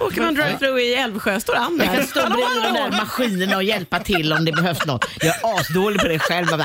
Åker 0.01 0.21
man 0.21 0.35
drive-through 0.37 0.79
i 0.81 0.95
Älvsjö 0.95 1.41
står 1.41 1.55
Ann 1.57 1.77
Jag 1.79 1.87
kan 1.87 1.97
där. 1.97 2.03
stå 2.03 2.21
bredvid 2.21 2.63
de 2.63 2.73
där 2.73 2.91
maskinerna 2.91 3.57
och 3.57 3.63
hjälpa 3.63 3.99
till 4.01 4.33
om 4.33 4.45
det 4.45 4.53
behövs 4.53 4.87
något. 4.87 5.07
Jag 5.21 5.29
är 5.37 5.61
asdålig 5.61 6.01
på 6.01 6.09
det 6.09 6.19
själv. 6.19 6.47
Bara, 6.47 6.65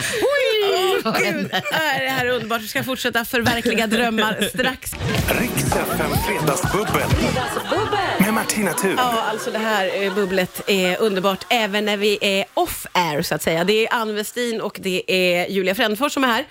Åh, 1.05 1.17
Gud, 1.19 1.49
är 1.71 1.99
det 2.03 2.09
här 2.09 2.25
är 2.25 2.29
underbart. 2.29 2.61
Vi 2.61 2.67
ska 2.67 2.83
fortsätta 2.83 3.25
förverkliga 3.25 3.87
drömmar 3.87 4.49
strax. 4.53 4.91
Riks 5.39 5.63
FM 5.63 6.11
Fredagsbubbel. 6.27 7.07
Med 8.19 8.33
Martina 8.33 8.73
Thun. 8.73 8.95
Ja, 8.97 9.23
alltså 9.29 9.51
det 9.51 9.57
här 9.59 10.03
eh, 10.03 10.13
bubblet 10.15 10.61
är 10.67 11.01
underbart 11.01 11.45
även 11.49 11.85
när 11.85 11.97
vi 11.97 12.17
är 12.21 12.45
off-air 12.53 13.21
så 13.21 13.35
att 13.35 13.41
säga. 13.43 13.63
Det 13.63 13.87
är 13.87 13.93
Ann 13.93 14.15
Westin 14.15 14.61
och 14.61 14.77
det 14.81 15.03
är 15.07 15.47
Julia 15.49 15.75
Frändfors 15.75 16.13
som 16.13 16.23
är 16.23 16.27
här. 16.27 16.45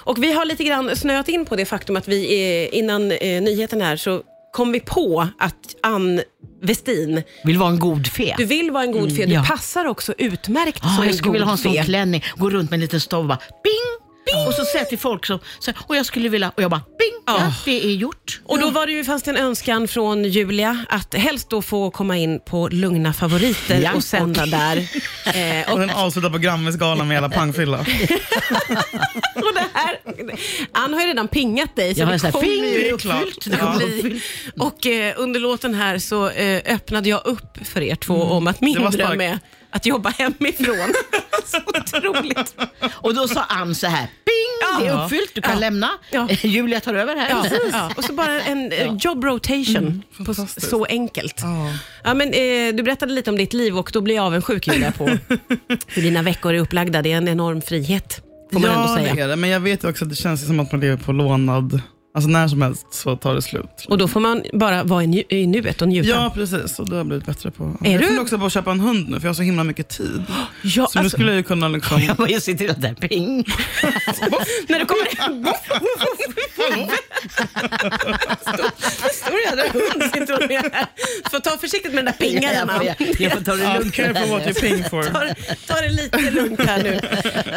Och 0.00 0.22
vi 0.22 0.32
har 0.32 0.44
lite 0.44 0.64
grann 0.64 0.96
snöat 0.96 1.28
in 1.28 1.44
på 1.46 1.56
det 1.56 1.64
faktum 1.64 1.96
att 1.96 2.08
vi 2.08 2.42
eh, 2.72 2.78
innan 2.78 3.12
eh, 3.12 3.42
nyheten 3.42 3.80
här 3.80 3.96
så 3.96 4.22
kom 4.52 4.72
vi 4.72 4.80
på 4.80 5.28
att 5.38 5.54
Ann 5.82 6.20
Westin, 6.62 7.22
vill 7.44 7.58
vara 7.58 7.70
en 7.70 7.78
god 7.78 8.06
fe. 8.06 8.34
du 8.38 8.44
vill 8.44 8.70
vara 8.70 8.82
en 8.84 8.92
god 8.92 9.16
fe. 9.16 9.26
Du 9.26 9.32
ja. 9.32 9.44
passar 9.48 9.84
också 9.84 10.14
utmärkt 10.18 10.80
Ah, 10.84 10.88
som 10.88 11.04
jag 11.04 11.06
en 11.06 11.14
skulle 11.14 11.28
god 11.28 11.32
vilja 11.32 11.44
ha 11.46 11.52
en 11.52 11.58
sån 11.58 11.74
fe. 11.74 11.82
klänning, 11.84 12.24
gå 12.36 12.50
runt 12.50 12.70
med 12.70 12.76
en 12.76 12.80
liten 12.80 13.00
stav 13.00 13.20
och 13.20 13.26
bara 13.26 13.38
bing, 13.64 13.99
bing. 14.26 14.46
Och 14.48 14.54
så 14.54 14.64
säga 14.64 14.84
till 14.84 14.98
folk 14.98 15.26
så, 15.26 15.38
så 15.58 15.72
och 15.86 15.96
jag 15.96 16.06
skulle 16.06 16.28
vilja, 16.28 16.52
och 16.56 16.62
jag 16.62 16.70
bara 16.70 16.82
bing, 16.98 17.22
ja, 17.26 17.52
det 17.64 17.84
är 17.84 17.92
gjort. 17.94 18.40
Och 18.44 18.58
då 18.58 18.70
var 18.70 18.86
det 18.86 18.92
ju, 18.92 19.04
fanns 19.04 19.22
det 19.22 19.30
en 19.30 19.36
önskan 19.36 19.88
från 19.88 20.24
Julia 20.24 20.84
att 20.88 21.14
helst 21.14 21.50
då 21.50 21.62
få 21.62 21.90
komma 21.90 22.16
in 22.16 22.40
på 22.46 22.68
Lugna 22.68 23.12
favoriter 23.12 23.80
Ja, 23.80 23.92
och 23.94 24.04
sända 24.04 24.46
där. 24.46 24.76
Eh, 25.34 25.72
Och 25.72 25.78
sen 25.78 25.90
avsluta 25.90 26.30
på 26.30 26.38
Grammisgalan 26.38 27.08
med 27.08 27.16
hela 27.16 27.28
pangfylla. 27.28 27.78
Och 29.34 29.54
det 29.54 29.66
här, 29.74 29.98
Ann 30.72 30.94
har 30.94 31.00
ju 31.00 31.06
redan 31.06 31.28
pingat 31.28 31.76
dig. 31.76 31.94
Så 31.94 32.00
Jag 32.00 32.06
har 32.06 32.12
det 32.12 32.22
här, 32.22 32.32
kommer 32.32 32.46
ping, 32.46 32.64
ju 32.64 32.70
det 32.80 32.88
är 32.90 32.96
klart. 32.98 33.22
uppfyllt. 33.22 33.44
Det 33.50 33.56
kommer 33.56 33.76
bli- 33.76 33.98
uppfyllt. 33.98 34.22
Och 34.58 34.86
eh, 34.86 35.14
under 35.16 35.40
låten 35.40 35.74
här 35.74 35.98
så 35.98 36.28
eh, 36.30 36.74
öppnade 36.74 37.08
jag 37.08 37.20
upp 37.26 37.58
för 37.66 37.80
er 37.80 37.94
två 37.94 38.14
om 38.22 38.46
att 38.46 38.60
min 38.60 38.74
Det 38.74 38.80
var 38.80 38.90
dröm 38.90 39.06
starkt. 39.06 39.22
är 39.22 39.38
att 39.70 39.86
jobba 39.86 40.10
hemifrån. 40.10 40.92
så 41.46 41.58
otroligt. 41.80 42.54
Och 42.92 43.14
då 43.14 43.28
sa 43.28 43.42
Ann 43.42 43.74
så 43.74 43.86
här, 43.86 44.06
bing, 44.24 44.80
det 44.80 44.86
är 44.92 45.04
uppfyllt, 45.04 45.30
du 45.34 45.40
kan 45.42 45.60
lämna. 45.60 45.90
Julia 46.42 46.80
tar 46.80 46.94
över 46.94 47.16
här. 47.16 47.30
Ja. 47.72 47.90
Och 47.96 48.04
så 48.04 48.12
bara 48.12 48.40
en 48.40 48.72
eh, 48.72 48.96
job 49.00 49.24
rotation. 49.24 50.02
på 50.16 50.22
s- 50.22 50.26
fantastiskt. 50.36 50.70
så 50.70 50.84
enkelt. 50.84 51.34
Ja. 52.04 52.14
Men, 52.14 52.28
eh, 52.32 52.74
du 52.74 52.82
berättade 52.82 53.12
lite 53.12 53.30
om 53.30 53.36
ditt 53.36 53.52
liv 53.52 53.78
och 53.78 53.90
då 53.92 54.00
blir 54.00 54.14
jag 54.14 54.24
avundsjuk 54.24 54.66
Julia, 54.68 54.92
på 54.92 55.06
hur 55.86 56.02
dina 56.02 56.22
veckor 56.22 56.54
är 56.54 56.58
upplagda. 56.58 57.02
Det 57.02 57.12
är 57.12 57.16
en 57.16 57.28
enorm 57.28 57.62
frihet, 57.62 58.22
får 58.52 58.60
man 58.60 58.70
ändå 58.70 58.96
säga. 58.96 59.14
det 59.14 59.20
är 59.22 59.28
det. 59.28 59.36
Men 59.36 59.50
jag 59.50 59.60
vet 59.60 59.84
ju 59.84 59.88
också 59.90 60.04
att 60.04 60.10
det 60.10 60.16
känns 60.16 60.46
som 60.46 60.60
att 60.60 60.72
man 60.72 60.80
lever 60.80 60.96
på 60.96 61.12
lånad. 61.12 61.80
Alltså 62.14 62.30
när 62.30 62.48
som 62.48 62.62
helst 62.62 62.86
så 62.90 63.16
tar 63.16 63.34
det 63.34 63.42
slut. 63.42 63.86
Och 63.88 63.98
då 63.98 64.08
får 64.08 64.20
man 64.20 64.42
bara 64.52 64.84
vara 64.84 65.02
i, 65.02 65.06
nu- 65.06 65.22
i 65.28 65.46
nuet 65.46 65.82
och 65.82 65.88
njuta. 65.88 66.08
Ja, 66.08 66.32
precis. 66.34 66.78
Och 66.78 66.84
det 66.88 66.92
har 66.92 66.96
jag 66.98 67.06
blivit 67.06 67.26
bättre 67.26 67.50
på. 67.50 67.64
Är 67.84 67.90
jag 67.92 68.00
du? 68.00 68.04
funderar 68.06 68.22
också 68.22 68.38
på 68.38 68.46
att 68.46 68.52
köpa 68.52 68.70
en 68.70 68.80
hund 68.80 69.08
nu, 69.08 69.20
för 69.20 69.26
jag 69.26 69.28
har 69.28 69.34
så 69.34 69.42
himla 69.42 69.64
mycket 69.64 69.88
tid. 69.88 70.24
Ja, 70.62 70.86
Så 70.86 70.98
nu 70.98 71.00
alltså- 71.04 71.08
skulle 71.16 71.30
jag 71.30 71.36
ju 71.36 71.42
kunna 71.42 71.68
liksom... 71.68 72.00
Jag 72.06 72.16
bara 72.16 72.40
ser 72.40 72.54
till 72.54 72.70
att 72.70 72.80
det 72.82 72.88
är 72.88 72.94
ping. 72.94 73.36
När 74.68 74.78
du 74.78 74.84
kommer 74.86 75.16
hem. 75.20 75.46
Stor 79.12 79.38
jädra 79.46 79.62
hund 79.72 80.02
sitter 80.14 80.38
hon 80.38 80.46
med 80.48 80.70
här. 80.72 80.86
Ta 81.50 81.58
försiktigt 81.58 81.92
med 81.94 82.04
den 82.04 82.14
där 82.18 82.26
pingaren. 82.26 82.68
Jag 82.68 82.76
får, 82.76 82.86
jag, 82.86 83.20
jag 83.20 83.32
får 83.32 83.40
ta 83.40 83.54
det 83.54 83.62
Ja, 83.64 83.78
lugnt. 83.78 83.94
careful 83.94 84.30
what 84.30 84.42
you 84.46 84.54
ping 84.54 84.84
for. 84.90 85.02
Ta, 85.02 85.34
ta 85.74 85.80
det 85.80 85.88
lite 85.88 86.30
lugnt 86.30 86.60
här 86.60 86.82
nu. 86.82 87.00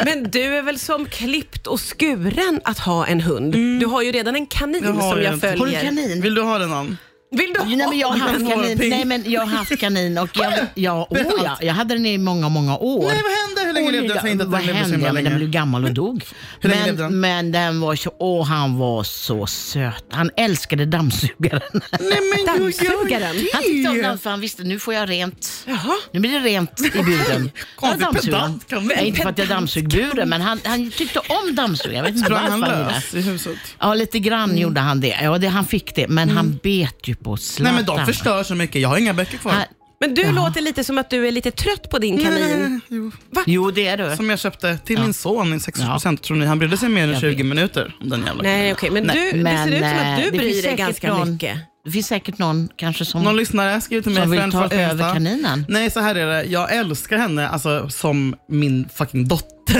Men 0.05 0.31
du 0.31 0.57
är 0.57 0.61
väl 0.61 0.79
som 0.79 1.05
klippt 1.05 1.67
och 1.67 1.79
skuren 1.79 2.61
att 2.63 2.79
ha 2.79 3.05
en 3.07 3.21
hund? 3.21 3.53
Du 3.79 3.85
har 3.85 4.01
ju 4.01 4.11
redan 4.11 4.35
en 4.35 4.45
kanin 4.45 4.83
Jag 4.83 4.93
har 4.93 5.11
som 5.11 5.21
jag 5.21 5.39
följer. 5.39 5.57
Har 5.57 5.65
du 5.65 5.73
kanin? 5.73 6.21
Vill 6.21 6.35
du 6.35 6.41
ha 6.41 6.57
den 6.57 6.73
Ann? 6.73 6.97
Vill 7.31 7.53
du 7.53 7.59
ha 7.59 7.65
Nej, 7.67 7.77
men 7.89 7.99
jag 7.99 8.07
har 8.07 8.17
haft 8.17 8.49
kanin. 8.49 8.77
Nej, 8.89 9.05
men 9.05 9.23
jag 9.31 9.41
har 9.41 9.47
haft 9.57 9.79
kanin 9.79 10.17
och 10.17 10.29
jag, 10.33 10.53
ja, 10.75 11.07
oh, 11.09 11.17
ja, 11.43 11.57
jag 11.61 11.73
hade 11.73 11.93
den 11.95 12.05
i 12.05 12.17
många, 12.17 12.49
många 12.49 12.77
år. 12.77 13.07
Nej, 13.07 13.21
vad? 13.23 13.42
Hur 13.65 13.73
länge 13.73 13.91
levde 13.91 14.07
den? 14.07 14.17
Jag 14.23 14.31
inte 14.31 14.43
att 14.45 14.51
den 14.51 14.61
levde 14.65 14.73
så 14.73 14.91
hände? 14.91 14.95
himla 14.95 15.07
Ja, 15.07 15.13
men 15.13 15.23
den 15.23 15.35
blev 15.37 15.49
gammal 15.49 15.85
och 15.85 15.93
dog. 15.93 16.23
Hur 16.59 16.69
länge 16.69 16.85
levde 16.85 17.03
men, 17.03 17.11
den? 17.11 17.19
men 17.19 17.51
den 17.51 17.79
var 17.79 17.95
så, 17.95 18.11
åh, 18.19 18.45
han 18.47 18.77
var 18.77 19.03
så 19.03 19.47
söt. 19.47 20.05
Han 20.11 20.29
älskade 20.37 20.85
dammsugaren. 20.85 21.61
Nej, 21.73 22.19
men 22.35 22.45
Dammsugaren? 22.45 23.35
Han 23.53 23.63
tyckte 23.63 23.89
om 23.89 23.97
den 24.01 24.17
för 24.17 24.29
han 24.29 24.39
visste 24.41 24.63
nu 24.63 24.79
får 24.79 24.93
jag 24.93 25.09
rent. 25.09 25.63
Jaha. 25.67 25.93
Nu 26.11 26.19
blir 26.19 26.31
det 26.31 26.39
rent 26.39 26.81
i 26.81 26.89
buren. 26.89 27.51
Ja, 27.81 27.95
dammsugaren. 27.99 28.21
pedant 28.21 28.67
kan 28.69 28.87
du- 28.87 28.95
Nej, 28.95 29.07
inte 29.07 29.21
för 29.21 29.29
att 29.29 29.37
jag 29.37 29.47
dammsug 29.47 29.89
buren, 29.89 30.29
men 30.29 30.41
han, 30.41 30.59
han 30.65 30.91
tyckte 30.91 31.19
om 31.19 31.55
dammsugaren. 31.55 31.97
Jag 31.97 32.03
vet 32.03 32.15
inte 32.17 32.31
varför 32.31 32.49
han 32.49 32.59
lös 32.61 33.13
i 33.13 33.21
huset? 33.21 33.57
Ja, 33.79 33.93
lite 33.93 34.19
grann 34.19 34.57
gjorde 34.57 34.81
han 34.81 35.01
det. 35.01 35.17
Ja, 35.23 35.37
det. 35.37 35.47
Han 35.47 35.65
fick 35.65 35.95
det, 35.95 36.07
men 36.07 36.29
han 36.29 36.59
bet 36.63 36.95
ju 37.07 37.15
på 37.15 37.37
Zlatan. 37.37 37.75
Nej, 37.75 37.85
men 37.87 37.97
de 37.97 38.05
förstör 38.05 38.43
så 38.43 38.55
mycket. 38.55 38.81
Jag 38.81 38.89
har 38.89 38.97
inga 38.97 39.13
böcker 39.13 39.37
kvar. 39.37 39.53
Men 40.03 40.13
du 40.15 40.31
låter 40.31 40.61
lite 40.61 40.83
som 40.83 40.97
att 40.97 41.09
du 41.09 41.27
är 41.27 41.31
lite 41.31 41.51
trött 41.51 41.89
på 41.89 41.99
din 41.99 42.17
kanin. 42.23 42.81
Nej, 42.89 42.99
jo. 42.99 43.11
jo, 43.45 43.71
det 43.71 43.87
är 43.87 43.97
du. 44.09 44.15
Som 44.15 44.29
jag 44.29 44.39
köpte 44.39 44.77
till 44.77 44.99
min 44.99 45.13
son 45.13 45.53
i 45.53 45.59
60 45.59 45.83
Ja. 45.85 45.91
procent. 45.91 46.23
Tror 46.23 46.37
ni 46.37 46.45
han 46.45 46.59
brydde 46.59 46.77
sig 46.77 46.89
mer 46.89 47.03
än 47.03 47.09
Jag 47.11 47.21
20 47.21 47.35
vet. 47.35 47.45
minuter 47.45 47.95
om 48.01 48.09
den 48.09 48.23
jävla 48.25 48.43
Nej, 48.43 48.73
okej. 48.73 48.89
Men, 48.89 49.03
Nej. 49.03 49.31
du, 49.31 49.37
det 49.37 49.43
Men, 49.43 49.67
ser 49.67 49.71
ut 49.73 49.79
som 49.79 49.87
eh, 49.87 50.13
att 50.13 50.23
du 50.23 50.31
det 50.31 50.37
bryr 50.37 50.61
dig 50.63 50.75
ganska 50.75 51.13
någon- 51.13 51.31
mycket. 51.33 51.57
Det 51.85 51.91
finns 51.91 52.07
säkert 52.07 52.37
någon 52.37 52.69
kanske 52.75 53.05
som... 53.05 53.23
Någon 53.23 53.37
lyssnare 53.37 53.81
skriver 53.81 54.03
till 54.03 54.11
mig. 54.11 54.21
Som 54.23 54.31
vill 54.31 54.51
ta 54.51 54.69
över 54.69 55.13
kaninen? 55.13 55.65
Nej, 55.69 55.91
så 55.91 55.99
här 55.99 56.15
är 56.15 56.25
det. 56.27 56.43
Jag 56.43 56.75
älskar 56.75 57.17
henne 57.17 57.47
alltså, 57.47 57.89
som 57.89 58.35
min 58.49 58.89
fucking 58.95 59.27
dotter. 59.27 59.53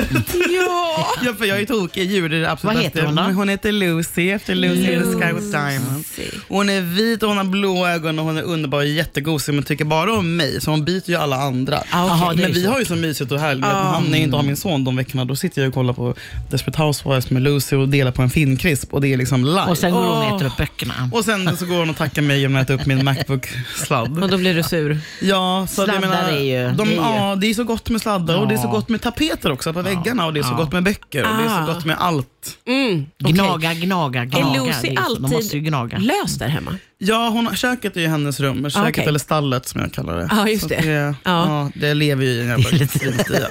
Ja! 0.50 1.08
ja, 1.26 1.34
för 1.34 1.46
jag 1.46 1.62
är 1.62 1.66
tokig 1.66 2.02
i 2.02 2.06
djur. 2.14 2.30
Det 2.30 2.38
är 2.38 2.42
det 2.42 2.52
absolut 2.52 2.76
Vad 2.76 2.84
heter 2.84 3.02
bästa. 3.02 3.22
hon 3.24 3.34
då? 3.34 3.40
Hon 3.40 3.50
heter 3.50 3.72
Lucy, 3.72 4.30
efter 4.30 4.56
Lucy 4.56 4.94
in 4.94 5.00
the 5.00 5.06
Sky 5.26 5.34
with 5.34 5.48
Diamonds. 5.48 6.20
Hon 6.48 6.70
är 6.70 6.82
vit 6.82 7.24
och 7.24 7.30
hon 7.30 7.38
har 7.38 7.44
blå 7.44 7.88
ögon 7.88 8.20
och 8.20 8.26
hon 8.26 8.38
är 8.38 8.42
underbar 8.44 8.78
och 8.78 8.86
jättegosig 8.86 9.54
men 9.54 9.64
tycker 9.64 9.86
bara 9.86 10.14
om 10.14 10.36
mig. 10.36 10.62
Så 10.62 10.72
hon 10.72 10.86
byter 10.86 11.10
ju 11.10 11.16
alla 11.16 11.36
andra. 11.36 11.80
Jaha, 11.92 12.34
det 12.34 12.44
är 12.44 12.48
men 12.48 12.54
vi 12.54 12.64
så. 12.64 12.70
har 12.72 12.80
ju 12.80 12.86
så 12.86 12.96
mysigt 12.96 13.32
och 13.32 13.40
härligt. 13.40 13.66
Han, 13.66 14.04
när 14.04 14.12
jag 14.12 14.20
inte 14.24 14.36
har 14.36 14.44
min 14.44 14.58
son 14.58 14.84
de 14.84 14.96
veckorna, 14.96 15.26
då 15.26 15.36
sitter 15.36 15.62
jag 15.62 15.68
och 15.70 15.74
kollar 15.74 15.94
på 15.94 16.16
Desperate 16.52 16.82
Housewives 16.84 17.30
med 17.30 17.42
Lucy 17.42 17.76
och 17.76 17.90
delar 17.90 18.12
på 18.12 18.22
en 18.22 18.30
finkrisp 18.30 18.94
och 18.94 19.02
det 19.02 19.14
är 19.14 19.18
liksom 19.18 19.46
live. 19.46 19.66
Och 19.70 19.78
sen 19.78 19.92
går 19.92 20.00
hon 20.04 20.18
och 20.32 20.36
äter 20.36 20.48
upp 20.48 20.58
böckerna. 20.58 21.10
Och 21.14 21.26
sen 21.26 21.58
så 21.58 21.66
går 21.66 21.76
hon 21.80 21.90
och 21.90 21.98
tackar 21.98 22.22
mig 22.22 22.40
genom 22.40 22.56
att 22.62 22.64
äta 22.70 22.74
upp 22.82 22.86
min 22.86 23.04
Macbook-sladd. 23.10 24.24
Och 24.24 24.30
då 24.30 24.38
blir 24.38 24.56
du 24.56 24.64
sur. 24.64 25.00
Ja, 25.22 25.68
så 25.70 25.74
Sladdar 25.74 26.00
menar, 26.00 26.30
är 26.30 26.40
ju- 26.40 26.68
de, 26.76 26.78
det 26.78 26.84
är 26.84 26.88
ju- 26.90 26.96
ja, 26.96 27.36
det 27.42 27.48
är 27.50 27.54
så 27.54 27.64
gott 27.64 27.90
med 27.90 28.02
sladdar 28.02 28.38
och 28.38 28.48
det 28.48 28.54
är 28.54 28.58
så 28.58 28.68
Ja. 28.68 28.72
gott 28.72 28.90
med 28.90 29.02
tapeter 29.02 29.52
också 29.52 29.73
på 29.74 29.82
väggarna 29.82 30.26
och 30.26 30.34
det 30.34 30.40
är 30.40 30.44
så 30.44 30.50
Ja. 30.52 30.58
gott 30.58 30.72
med 30.72 30.84
böcker 30.84 31.24
och 31.32 31.38
det 31.38 31.44
är 31.44 31.48
Ah. 31.62 31.66
så 31.68 31.74
gott 31.74 31.86
med 31.86 31.96
allt. 32.00 32.28
Mm. 32.68 33.06
Gnaga, 33.20 33.74
gnaga, 33.74 34.26
gnaga. 34.26 34.50
Är 34.62 34.66
Lucy 34.68 34.88
är 34.88 34.96
så, 35.04 35.14
de 35.16 35.22
måste 35.22 35.36
ju 35.36 35.44
alltid 35.44 35.64
gnaga. 35.66 35.98
lös 35.98 36.36
där 36.38 36.48
hemma? 36.48 36.78
Ja, 36.98 37.30
hon, 37.30 37.56
köket 37.56 37.98
är 37.98 38.02
ju 38.02 38.08
hennes 38.08 38.40
rum. 38.40 38.70
Köket 38.70 38.78
Ah, 38.86 38.90
okej. 38.90 39.06
eller 39.06 39.20
stallet 39.20 39.68
som 39.68 39.82
jag 39.82 39.94
kallar 39.94 40.18
det. 40.18 40.28
Ja, 40.32 40.48
just 40.50 40.70
det. 40.70 40.76
det, 40.76 40.92
Ja. 40.92 41.14
ja. 41.24 41.70
det 41.76 41.94
lever 41.94 42.26
ju 42.26 42.30
i 42.32 42.42
en 42.42 42.48
jävla 42.48 42.70
i. 42.80 42.88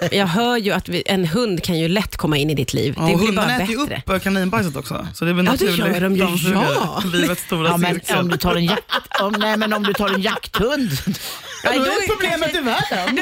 Ja. 0.03 0.09
Jag 0.13 0.27
hör 0.27 0.57
ju 0.57 0.73
att 0.73 0.89
vi, 0.89 1.03
en 1.07 1.25
hund 1.27 1.63
kan 1.63 1.79
ju 1.79 1.89
lätt 1.89 2.17
komma 2.17 2.37
in 2.37 2.51
i 2.51 2.55
ditt 2.55 2.75
liv. 2.75 2.95
Ja, 2.97 3.03
det 3.03 3.07
blir 3.07 3.17
bara 3.17 3.27
hundarna 3.27 3.55
äter 3.63 3.71
ju 3.71 3.87
bättre. 3.87 4.03
upp 4.07 4.11
äh, 4.11 4.19
kaninbajset 4.19 4.77
också. 4.77 5.07
Så 5.15 5.25
det 5.25 5.31
är 5.31 5.35
väl 5.35 5.47
Ja, 5.47 5.53
det 5.59 5.65
gör 5.65 6.01
de 6.01 6.17
ju, 6.17 6.53
ja. 6.53 7.03
Livets 7.13 7.43
stora 7.43 7.69
Ja, 7.69 7.77
men 7.77 7.95
cirkel. 7.95 8.19
om 8.19 8.29
du 8.29 8.37
tar 8.37 8.55
en 8.55 8.65
jakt... 8.65 8.85
Om, 9.21 9.35
nej, 9.39 9.57
men 9.57 9.73
om 9.73 9.83
du 9.83 9.93
tar 9.93 10.09
en 10.09 10.23
jakthund. 10.23 10.91
Ja, 11.65 11.71
då 11.75 11.81
är 11.83 12.09
problemet 12.09 12.55
i 12.55 12.61
världen. 12.61 13.17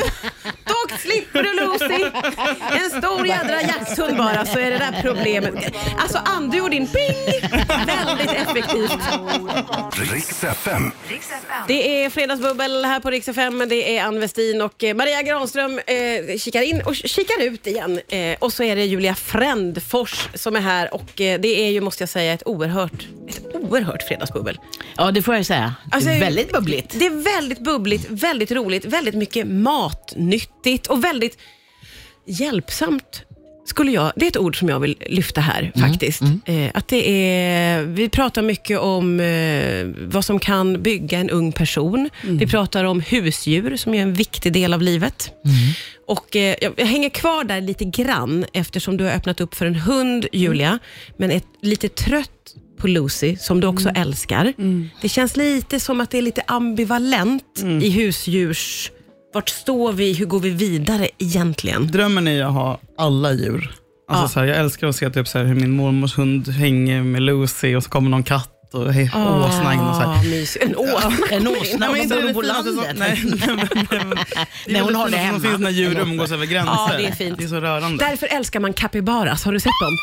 Då 0.65 0.75
långt 0.91 1.01
slipper 1.01 1.43
du 1.43 1.53
Lucy. 1.53 2.05
En 2.85 3.03
stor 3.03 3.27
jädra 3.27 3.63
jakthund 3.63 4.17
bara 4.17 4.45
så 4.45 4.59
är 4.59 4.71
det 4.71 4.79
där 4.79 5.03
problemet. 5.03 5.55
Alltså 5.99 6.19
Ann, 6.25 6.51
du 6.51 6.61
och 6.61 6.71
din 6.71 6.87
ping. 6.87 7.51
Väldigt 7.87 8.31
effektivt. 8.31 8.99
Riks 10.13 10.45
FM. 10.45 10.93
Det 11.69 12.05
är 12.05 12.11
Fredagsbubbel 12.11 12.85
här 12.85 13.01
på 13.01 13.11
Rix 13.11 13.29
FM. 13.29 13.65
Det 13.69 13.99
är 13.99 14.05
Ann 14.05 14.21
Westin 14.21 14.61
och 14.63 14.85
eh, 14.85 14.95
Maria 14.95 15.23
Granström 15.23 15.81
eh, 15.87 16.39
kikar 16.39 16.63
in 16.63 16.83
och 16.83 16.95
kikar 16.95 17.43
ut 17.43 17.67
igen. 17.67 18.01
Eh, 18.09 18.37
och 18.39 18.53
så 18.53 18.63
är 18.63 18.77
det 18.77 18.85
Julia 18.85 19.15
Frändfors 19.15 20.29
som 20.35 20.57
är 20.57 20.61
här 20.61 20.95
och 20.95 21.21
eh, 21.21 21.41
det 21.41 21.49
är 21.49 21.71
ju, 21.71 21.81
måste 21.81 22.03
jag 22.03 22.09
säga, 22.09 22.33
ett 22.33 22.43
oerhört, 22.47 23.07
ett 23.29 23.55
oerhört 23.55 24.03
fredagsbubbel. 24.03 24.59
Ja, 24.97 25.11
det 25.11 25.23
får 25.23 25.35
jag 25.35 25.47
säga. 25.47 25.75
Alltså, 25.91 26.09
det 26.09 26.17
är 26.17 26.21
väldigt 26.21 26.53
bubbligt. 26.53 26.99
Det 26.99 27.07
är 27.07 27.35
väldigt 27.41 27.59
bubbligt, 27.59 28.07
väldigt 28.11 28.51
roligt, 28.51 28.85
väldigt 28.85 29.15
mycket 29.15 29.47
matnyttigt 29.47 30.80
och 30.87 31.05
väldigt 31.05 31.39
hjälpsamt. 32.27 33.23
Skulle 33.65 33.91
jag, 33.91 34.13
det 34.17 34.27
är 34.27 34.29
ett 34.29 34.37
ord 34.37 34.59
som 34.59 34.69
jag 34.69 34.81
vill 34.81 34.97
lyfta 35.07 35.41
här 35.41 35.73
faktiskt. 35.81 36.23
Eh, 36.47 36.71
att 36.75 36.89
det 36.89 37.11
är, 37.11 37.83
vi 37.83 38.09
pratar 38.09 38.43
mycket 38.43 38.79
om 38.79 39.21
eh, 39.21 39.87
vad 40.09 40.25
som 40.25 40.39
kan 40.39 40.83
bygga 40.83 41.19
en 41.19 41.31
ung 41.31 41.53
person. 41.53 42.11
Vi 42.23 42.47
pratar 42.47 42.85
om 42.85 43.01
husdjur 43.01 43.77
som 43.77 43.95
är 43.95 44.03
en 44.03 44.15
viktig 44.15 44.53
del 44.53 44.75
av 44.75 44.83
livet. 44.83 45.31
Och 46.07 46.37
eh, 46.37 46.55
jag, 46.61 46.73
jag 46.77 46.87
hänger 46.87 47.09
kvar 47.09 47.45
där 47.45 47.61
lite 47.61 47.85
grann 47.85 48.45
eftersom 48.53 48.97
du 48.97 49.05
har 49.05 49.11
öppnat 49.11 49.41
upp 49.41 49.55
för 49.55 49.67
en 49.67 49.75
hund, 49.75 50.27
Julia, 50.33 50.79
men 51.17 51.31
är 51.31 51.43
lite 51.63 51.89
trött 51.89 52.55
på 52.79 52.87
Lucy, 52.87 53.37
som 53.37 53.61
du 53.61 53.67
också 53.67 53.89
älskar. 53.89 54.53
Det 55.03 55.09
känns 55.09 55.37
lite 55.37 55.81
som 55.81 56.01
att 56.01 56.11
det 56.11 56.19
är 56.19 56.23
lite 56.23 56.43
ambivalent 56.47 57.63
i 57.83 57.91
husdjurs... 57.91 58.91
Vart 59.33 59.49
står 59.49 59.93
vi? 59.93 60.13
Hur 60.15 60.27
går 60.27 60.41
vi 60.41 60.51
vidare 60.51 61.09
egentligen? 61.19 61.87
Drömmen 61.87 62.29
är 62.29 62.45
att 62.45 62.53
ha 62.53 62.81
alla 62.99 63.33
djur. 63.33 63.75
Alltså, 64.09 64.25
Ja. 64.25 64.29
så 64.29 64.41
här, 64.41 64.47
jag 64.47 64.57
älskar 64.57 64.87
att 64.87 64.97
se 64.97 65.11
typ, 65.11 65.29
så 65.29 65.39
här, 65.39 65.45
hur 65.45 65.55
min 65.55 65.71
mormors 65.71 66.19
hund 66.19 66.49
hänger 66.49 67.03
med 67.03 67.23
Lucy 67.23 67.75
och 67.75 67.85
så 67.85 67.91
kommer 67.91 68.11
någon 68.11 68.23
katt 68.23 68.50
och 68.75 68.93
hej, 68.95 69.11
åsna 69.15 69.75
in 69.75 69.81
och 69.81 69.95
så 69.97 70.01
här. 70.03 70.09
Ah. 70.09 70.65
En 70.65 70.77
åsna. 70.77 71.13
En 71.31 71.49
åsna, 71.49 71.79
Nej, 71.79 71.89
men 71.93 71.97
inte 72.01 72.15
bor 72.15 72.23
det 72.23 72.35
på 72.35 72.41
finaste 72.43 72.69
som- 72.73 72.77
landet? 72.77 72.97
Nej, 72.99 73.23
nej, 73.25 73.57
men- 73.57 73.57
nej, 73.91 74.05
men- 74.05 74.11
det 74.11 74.71
är 74.71 74.73
Nej, 74.73 74.83
hon 74.83 74.95
har 74.95 75.09
det 75.09 75.17
hemma. 75.17 75.41
finns 75.41 75.59
när 75.59 75.71
djur 75.71 75.99
umgås 75.99 76.31
över 76.33 76.47
gränser. 76.47 76.73
Ja, 76.73 76.91
det 76.99 77.07
är 77.07 77.13
fint. 77.13 77.39
Det 77.39 77.45
är 77.45 77.49
så 77.49 77.61
rörande. 77.61 78.05
Därför 78.05 78.27
älskar 78.27 78.61
man 78.61 78.73
capybaras. 78.73 79.45
Har 79.45 79.53
du 79.53 79.61
sett 79.61 79.67
dem? 79.83 79.97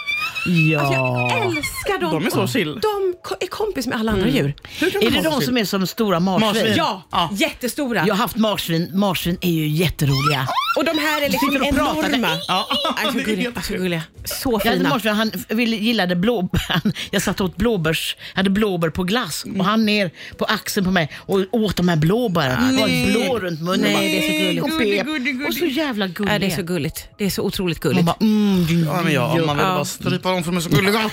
Ja. 0.72 0.80
Alltså, 0.80 0.94
jag 0.94 1.46
älskar 1.46 2.00
dem. 2.02 2.12
De 2.12 2.26
är 2.26 2.30
så 2.30 2.48
chill. 2.48 2.80
De 2.82 3.14
är 3.40 3.48
kompis 3.48 3.88
med 3.88 3.98
alla 4.00 4.12
andra 4.12 4.28
djur. 4.28 4.54
Hur 4.80 4.90
kan 4.92 5.02
Är 5.04 5.12
det 5.12 5.22
de 5.22 5.42
som 5.42 5.58
är 5.58 5.66
som 5.66 5.88
stora 5.88 6.20
marsvin? 6.20 6.48
Marsvin. 6.48 6.74
Ja, 6.78 7.04
Ja. 7.12 7.30
jättestora. 7.32 8.04
Jag 8.08 8.14
har 8.16 8.20
haft 8.22 8.36
marsvin. 8.38 8.90
Marsvin 8.94 9.38
är 9.42 9.52
ju 9.52 9.68
jätteroliga. 9.68 10.48
Och 10.78 10.86
de 10.86 10.98
här 10.98 11.22
är 11.22 11.30
liksom 11.30 11.50
Sitter 11.52 11.70
och 11.70 11.76
pratar. 11.76 12.10
enorma. 12.10 12.38
Ja, 12.48 12.68
Alltså 12.96 13.12
det 13.18 13.22
är 13.22 13.26
gulliga. 13.26 13.44
helt 13.44 13.58
Alltså, 13.58 13.74
gulliga. 13.74 14.04
Så 14.26 14.52
Jag 14.52 14.60
hade 14.70 14.78
fina. 14.78 14.90
marsvin, 14.90 15.14
han 15.14 15.32
ville, 15.50 15.76
gillade 15.76 16.16
blåbär. 16.16 16.82
Jag 17.12 17.22
satt 17.22 17.40
och 17.40 17.46
åt 17.46 17.56
blåbärs, 17.56 18.16
jag 18.34 18.38
hade 18.40 18.50
blåbär 18.50 18.90
på 18.90 19.04
glass 19.04 19.46
och 19.60 19.66
han 19.66 19.86
ner 19.86 20.12
på 20.38 20.46
axeln 20.46 20.86
på 20.86 20.92
mig 20.92 21.12
och 21.16 21.40
åt 21.52 21.76
de 21.76 21.90
här 21.90 21.96
blåbären. 21.96 22.76
Det 22.76 22.82
var 22.82 23.12
blå 23.12 23.40
runt 23.40 23.62
munnen. 23.62 23.80
Nej, 23.94 24.10
det 24.12 24.18
är 24.18 24.22
så 24.22 24.38
gulligt. 24.38 24.64
Och, 24.64 24.70
Gullig, 24.70 24.98
pep. 24.98 25.06
gullig, 25.08 25.34
gullig. 25.34 25.48
och 25.48 25.54
så 25.54 25.66
jävla 25.66 26.08
gulliga. 26.08 26.34
Ja, 26.36 26.40
det 26.40 26.46
är 26.46 26.56
så 26.56 26.64
gulligt. 26.64 27.08
Det 27.18 27.26
är 27.26 27.30
så 27.30 27.42
otroligt 27.44 27.84
Man 27.84 27.90
gulligt. 27.92 28.06
bara, 28.06 28.18
mm, 28.22 28.66
din 28.66 28.86
Ja, 28.86 29.02
men 29.02 29.14
ja, 29.14 29.28
man 29.28 29.38
vill 29.58 29.66
Ja. 29.66 29.74
bara 29.76 29.86
strypa 29.86 30.32
dem 30.32 30.44
för 30.44 30.52
de 30.52 30.58
är 30.58 30.62
så 30.62 30.70
gulliga. 30.70 31.10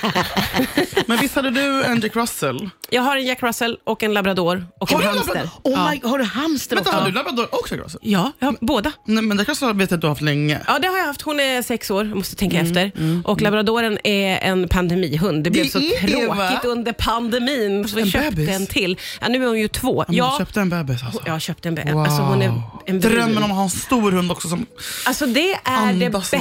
men 1.07 1.19
visst 1.21 1.35
hade 1.35 1.51
du 1.51 1.85
en 1.85 2.01
Jack 2.01 2.17
Russell? 2.17 2.71
Jag 2.91 3.03
har 3.03 3.17
en 3.17 3.27
Jack 3.27 3.43
Russell 3.43 3.79
och 3.85 4.03
en 4.03 4.15
labrador 4.15 4.67
och 4.81 4.93
en 4.93 4.97
Har 4.97 5.03
du 5.03 5.09
hamster. 5.09 5.35
labrador? 5.35 5.51
Oh 5.63 5.91
my, 5.91 6.01
har 6.09 6.19
du 6.19 6.25
hamster 6.25 6.77
Vänta, 6.77 6.91
också? 6.91 7.01
har 7.01 7.07
du 7.09 7.13
labrador 7.15 7.49
och 7.55 7.69
Jack 7.71 7.81
Russell? 7.81 8.01
Ja, 8.03 8.33
jag 8.39 8.47
har 8.47 8.57
båda. 8.61 8.93
Nej, 9.07 9.23
men 9.25 9.39
Jack 9.39 9.49
Russell 9.55 9.77
vet 9.77 9.93
att 9.93 10.01
du 10.01 10.07
har 10.07 10.11
haft 10.11 10.23
länge. 10.23 10.61
Ja, 10.67 10.79
det 10.79 10.87
har 10.89 10.99
jag 10.99 11.07
haft. 11.07 11.23
Hon 11.23 11.41
är 11.41 11.63
sex 11.63 11.91
år, 11.91 12.07
jag 12.07 12.17
måste 12.17 12.37
tänka 12.37 12.61
Mm, 12.61 12.67
efter. 12.67 12.93
Och 13.25 13.41
labradoren 13.43 13.99
är 14.05 14.39
en 14.39 14.69
pandemihund. 14.69 15.45
Det 15.45 15.51
blev 15.51 15.65
Det 15.65 15.71
så 15.71 15.79
är 15.79 16.07
det, 16.07 16.13
tråkigt 16.13 16.65
under 16.65 16.93
pandemin, 16.93 17.89
så 17.89 17.97
vi 17.97 18.03
En 18.03 18.09
köpte 18.11 18.31
bebis? 18.31 18.49
en 18.49 18.67
till. 18.67 18.99
Ja, 19.21 19.29
nu 19.29 19.43
är 19.45 19.49
hon 19.49 19.59
ju 19.59 19.69
två. 19.69 20.05
Ja, 20.09 20.15
Ja, 20.15 20.35
köpte 20.39 20.61
en 20.61 20.69
bebis 20.71 21.03
alltså. 21.03 21.23
jag 21.27 21.41
köpte 21.41 21.69
en 21.69 21.75
bebis. 21.75 21.95
Alltså, 21.95 22.23
hon 22.23 22.43
är 22.43 22.63
en 22.87 23.01
Drömmen 23.01 23.43
om 23.43 23.51
att 23.51 23.57
ha 23.57 23.63
en 23.65 23.71
stor 23.71 24.13
hund 24.13 24.31
också 24.33 24.49
som... 24.49 24.67
Alltså 25.07 25.27
det 25.27 25.55
är 25.65 25.93
det 25.93 26.11
bästa 26.11 26.41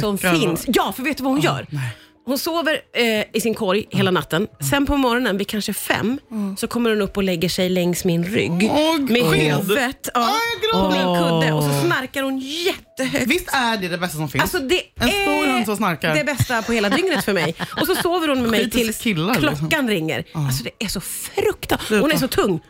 som 0.00 0.14
och- 0.14 0.20
finns. 0.20 0.64
Ja, 0.66 0.92
för 0.96 1.02
vet 1.02 1.16
du 1.16 1.22
vad 1.22 1.32
hon 1.32 1.40
gör? 1.42 1.66
nej. 1.70 1.88
Hon 2.28 2.38
sover 2.38 2.80
eh, 2.94 3.24
i 3.32 3.40
sin 3.40 3.54
korg 3.54 3.86
hela 3.90 4.10
natten. 4.10 4.46
Sen 4.70 4.86
på 4.86 4.96
morgonen 4.96 5.38
vid 5.38 5.48
kanske 5.48 5.72
fem 5.72 6.20
så 6.58 6.66
kommer 6.66 6.90
hon 6.90 7.02
upp 7.02 7.16
och 7.16 7.22
lägger 7.22 7.48
sig 7.48 7.68
längs 7.68 8.04
min 8.04 8.24
rygg. 8.24 8.70
Åh, 8.72 8.98
med 8.98 9.22
huvudet 9.22 10.08
ja, 10.14 10.34
jag 10.72 10.82
på 10.82 10.90
min 10.90 11.18
kudde 11.18 11.52
och 11.52 11.62
så 11.62 11.86
snarkar 11.86 12.22
hon 12.22 12.38
jättehögt. 12.38 13.26
Visst 13.26 13.48
är 13.52 13.76
det 13.76 13.88
det 13.88 13.98
bästa 13.98 14.16
som 14.18 14.28
finns? 14.28 14.42
Alltså 14.42 14.58
det 14.58 14.80
En 15.00 15.08
stor 15.08 15.46
är 15.48 15.52
hund 15.52 15.66
som 15.66 15.76
snarkar. 15.76 16.14
det 16.14 16.24
bästa 16.24 16.62
på 16.62 16.72
hela 16.72 16.88
dygnet 16.88 17.24
för 17.24 17.32
mig. 17.32 17.54
Och 17.80 17.86
så 17.86 17.94
sover 17.94 18.28
hon 18.28 18.40
med 18.40 18.50
mig 18.50 18.60
Skit 18.64 18.74
i 18.74 18.78
tills 18.78 18.98
killar, 18.98 19.34
liksom. 19.40 19.56
klockan 19.58 19.88
ringer. 19.88 20.24
Alltså 20.32 20.64
det 20.64 20.84
är 20.84 20.88
så 20.88 21.00
fruktansvärt. 21.00 22.00
Hon 22.00 22.12
är 22.12 22.16
så 22.16 22.28
tung. 22.28 22.60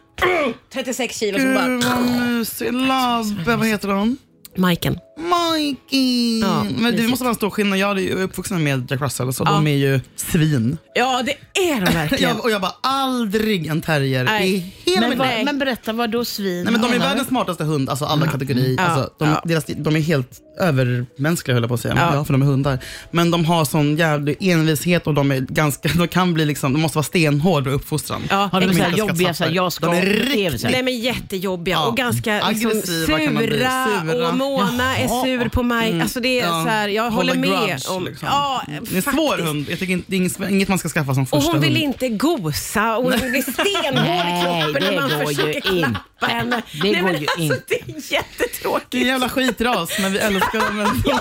36 0.73 1.19
kilo 1.19 1.39
som 1.39 1.55
bara... 1.55 1.67
Gud 1.69 1.85
vad 1.85 2.03
mysig. 2.03 2.73
Labbe, 2.73 3.57
vad 3.57 3.67
heter 3.67 3.89
hon? 3.89 4.17
Majken. 4.57 4.99
Mikey. 5.19 6.41
Ja, 6.41 6.63
men 6.65 6.77
det 6.85 6.91
mysigt. 6.91 7.11
måste 7.11 7.25
vara 7.25 7.31
en 7.31 7.35
stor 7.37 7.51
skillnad. 7.51 7.79
Jag 7.79 7.91
är 7.99 8.03
ju 8.03 8.13
uppvuxen 8.23 8.65
med 8.65 8.91
Jack 8.91 9.01
Russell, 9.01 9.33
så 9.33 9.45
Ja. 9.47 9.51
de 9.53 9.67
är 9.67 9.77
ju 9.77 10.01
svin. 10.17 10.79
Ja, 10.95 11.23
det 11.27 11.61
är 11.71 11.81
de 11.87 11.93
verkligen. 11.93 12.23
Jag, 12.31 12.45
och 12.45 12.51
jag 12.51 12.61
bara, 12.61 12.75
aldrig 12.83 13.67
en 13.67 13.81
terrier 13.81 14.25
Nej. 14.25 14.55
i 14.55 14.75
hela 14.91 15.01
Men, 15.01 15.11
mitt 15.11 15.19
vad- 15.19 15.29
liv. 15.29 15.45
men 15.45 15.59
berätta, 15.59 15.93
vad 15.93 16.11
då 16.11 16.25
svin? 16.25 16.65
Nej, 16.65 16.73
men 16.73 16.83
de 16.83 16.89
är 16.89 16.93
du? 16.93 16.99
världens 16.99 17.29
smartaste 17.29 17.65
hund, 17.65 17.91
alltså 17.91 18.05
alla 18.05 18.27
kategorier. 18.27 18.77
Ja. 18.79 18.83
Alltså, 18.83 19.11
de, 19.19 19.29
Ja. 19.29 19.43
deras, 19.45 19.65
de 19.67 19.97
är 19.97 20.01
helt 20.01 20.31
övermänskliga 20.61 21.55
höll 21.55 21.63
jag 21.63 21.69
på 21.69 21.75
att 21.75 21.81
säga, 21.81 21.95
Ja. 21.97 22.15
ja. 22.15 22.25
för 22.25 22.33
de 22.33 22.43
är 22.43 22.47
hundar. 22.47 22.79
Men 23.11 23.31
de 23.31 23.45
har 23.45 23.65
sån 23.65 23.97
jävlig 23.97 24.37
envishet 24.41 25.07
och 25.07 25.15
de, 25.15 25.31
är 25.33 25.41
ganska, 25.41 25.89
de 25.89 26.09
kan 26.09 26.35
bli 26.35 26.45
liksom, 26.45 26.73
de 26.73 26.81
måste 26.83 26.99
vara 26.99 27.05
stenhårda 27.05 27.71
i 27.71 27.75
uppfostran. 27.75 28.23
Ja, 28.31 28.49
Har 28.53 28.61
de 28.61 28.67
De 28.67 28.75
så 28.75 28.83
här 28.83 28.97
jobbiga, 28.97 29.35
så 29.35 29.45
här, 29.45 29.51
jag 29.51 29.73
ska 29.73 29.87
De 29.87 29.97
är 29.97 30.03
riktigt-. 30.03 30.63
Nej 30.71 30.83
men 30.83 30.99
jättejobbiga 31.01 31.75
Ja. 31.75 31.87
och 31.87 31.97
ganska 31.97 32.49
liksom, 32.49 32.71
sura, 32.71 33.19
sura. 33.19 34.29
och 34.29 34.37
Mona 34.37 34.99
är 35.09 35.23
sur 35.41 35.49
på 35.49 35.63
mig. 35.63 36.01
Alltså 36.03 36.21
det 36.21 36.41
är 36.41 36.47
Ja. 36.47 36.63
så 36.65 36.69
här, 36.69 36.89
jag 36.89 37.11
håller 37.11 37.35
Håller 37.35 37.49
med 37.49 37.69
grudge, 37.69 37.89
om... 37.91 38.05
liksom. 38.05 38.29
Ja, 38.31 38.63
Det 38.67 38.73
är 38.73 38.77
en 38.77 38.87
faktiskt. 38.87 39.11
svår 39.17 39.39
hund. 39.39 39.67
Jag 39.71 39.79
tycker 39.79 39.93
inte, 39.93 40.05
det 40.11 40.17
är 40.17 40.19
inget, 40.19 40.41
inget 40.51 40.69
man 40.69 40.79
ska 40.79 40.89
skaffa 40.89 41.15
som 41.15 41.27
första 41.27 41.37
Och 41.47 41.53
hon 41.53 41.61
vill 41.61 41.73
hund. 41.73 41.85
inte 41.85 42.09
gosa 42.09 42.97
och 42.97 43.03
hon 43.13 43.31
blir 43.31 43.43
stenhård 43.43 44.07
i 44.07 44.09
Nej, 44.09 44.45
kroppen 44.73 44.95
när 44.95 45.01
man 45.01 45.11
går 45.21 45.31
ju 45.31 45.37
försöker 45.37 45.77
inte. 45.77 46.01
Klappa 46.19 46.35
henne. 46.35 46.63
Det 46.83 46.93
Nej, 46.93 47.01
går 47.03 47.13
men 47.13 47.21
ju 47.23 47.27
alltså, 47.29 47.41
inte. 47.43 47.63
Det 47.69 47.75
är 47.75 47.85
Det 47.87 47.93
är 47.93 47.95
en 47.97 48.03
jättetråkigt. 48.09 49.07
jävla 49.07 49.29
skitras, 49.29 49.99
men 50.01 50.13
vi 50.13 50.19
älskar 50.19 50.59
dem 50.59 50.81
ändå. 50.81 51.19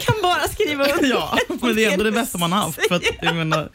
kan 0.00 0.14
bara 0.22 0.48
skriva 0.48 0.84
under. 0.94 1.08
ja, 1.10 1.38
men 1.60 1.76
det 1.76 1.84
är 1.84 1.90
ändå 1.92 2.04
det 2.04 2.12
bästa 2.12 2.38
man 2.38 2.52
har 2.52 2.60
haft. 2.62 2.88
För 2.88 2.94
att, 2.94 3.02
jag 3.22 3.34
menar, 3.36 3.68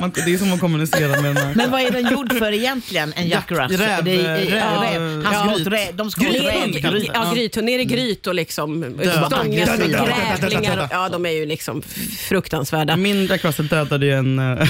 man, 0.00 0.12
det 0.14 0.34
är 0.34 0.38
som 0.38 0.52
att 0.52 0.60
kommunicera 0.60 1.20
med 1.22 1.36
en 1.38 1.52
Men 1.54 1.70
vad 1.70 1.80
är 1.80 1.90
den 1.90 2.10
gjord 2.12 2.32
för 2.38 2.52
egentligen, 2.52 3.12
en 3.16 3.28
Jack 3.28 3.50
Russell? 3.50 3.76
räv- 3.80 4.02
Det 4.02 4.20
är- 4.20 4.38
räv- 4.38 4.56
ja, 4.56 4.90
räv. 4.92 5.24
Han 5.24 5.34
ska 5.34 5.54
gryt. 5.56 5.66
åt 5.66 5.72
räv. 5.72 5.96
De 5.96 6.10
ska 6.10 6.20
åt 6.20 6.26
Gryt. 6.32 6.42
I, 6.42 6.46
räv. 6.46 6.92
Gryt. 6.92 7.10
ja, 7.14 7.32
gryt, 7.34 7.56
ner 7.56 7.78
i 7.78 7.84
gryt 7.84 8.26
och 8.26 8.34
liksom 8.34 8.84
stångas 9.26 9.78
med 9.78 9.90
grävlingar. 9.90 10.88
Ja, 10.90 11.08
de 11.08 11.26
är 11.26 11.30
ju 11.30 11.46
liksom 11.46 11.82
fruktansvärda. 12.28 12.96
Min 12.96 13.26
Jack 13.26 13.44
Russell 13.44 13.66
dödade 13.68 14.06
ju 14.06 14.12
en, 14.12 14.38
eh, 14.38 14.68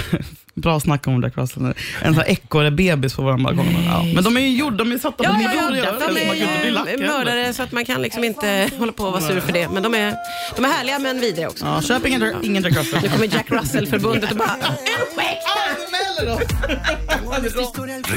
bra 0.60 0.80
snack 0.80 1.06
om 1.06 1.22
Jack 1.22 1.36
Russell, 1.36 1.64
en 1.64 1.74
sån 2.02 2.14
här 2.14 2.24
ekorre-bebis 2.30 3.14
på 3.16 3.22
vår 3.22 3.44
balkong. 3.44 3.84
Ja. 3.86 4.04
Men 4.14 4.24
de 4.24 4.36
är 4.36 4.40
ju 4.40 4.56
gjorda, 4.56 4.76
de 4.76 4.92
är 4.92 4.98
satta 4.98 5.16
på 5.16 5.24
Ja, 5.24 5.30
ja, 5.40 5.76
ja, 5.76 6.08
de 6.08 6.16
är 6.16 6.34
heller. 6.34 6.98
mördare 6.98 7.52
så 7.54 7.62
att 7.62 7.72
man 7.72 7.84
kan 7.84 8.02
liksom 8.02 8.24
inte 8.24 8.70
hålla 8.78 8.92
på 8.92 9.04
och 9.04 9.12
vara 9.12 9.22
sur 9.22 9.40
för 9.40 9.52
det. 9.52 9.68
Men 9.68 9.82
de 9.82 9.94
är, 9.94 10.14
de 10.56 10.64
är 10.64 10.68
härliga 10.68 10.98
men 10.98 11.20
vidriga 11.20 11.48
också. 11.48 11.64
Ja, 11.66 11.82
köp 11.82 12.06
ingen, 12.06 12.34
ingen 12.42 12.62
Jack 12.62 12.76
Russell. 12.76 13.02
Nu 13.02 13.08
kommer 13.08 13.26
Jack 13.26 13.50
Russell-förbundet 13.50 14.30
och 14.30 14.36
bara 14.36 14.56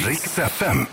Riks 0.08 0.38
FM. 0.40 0.86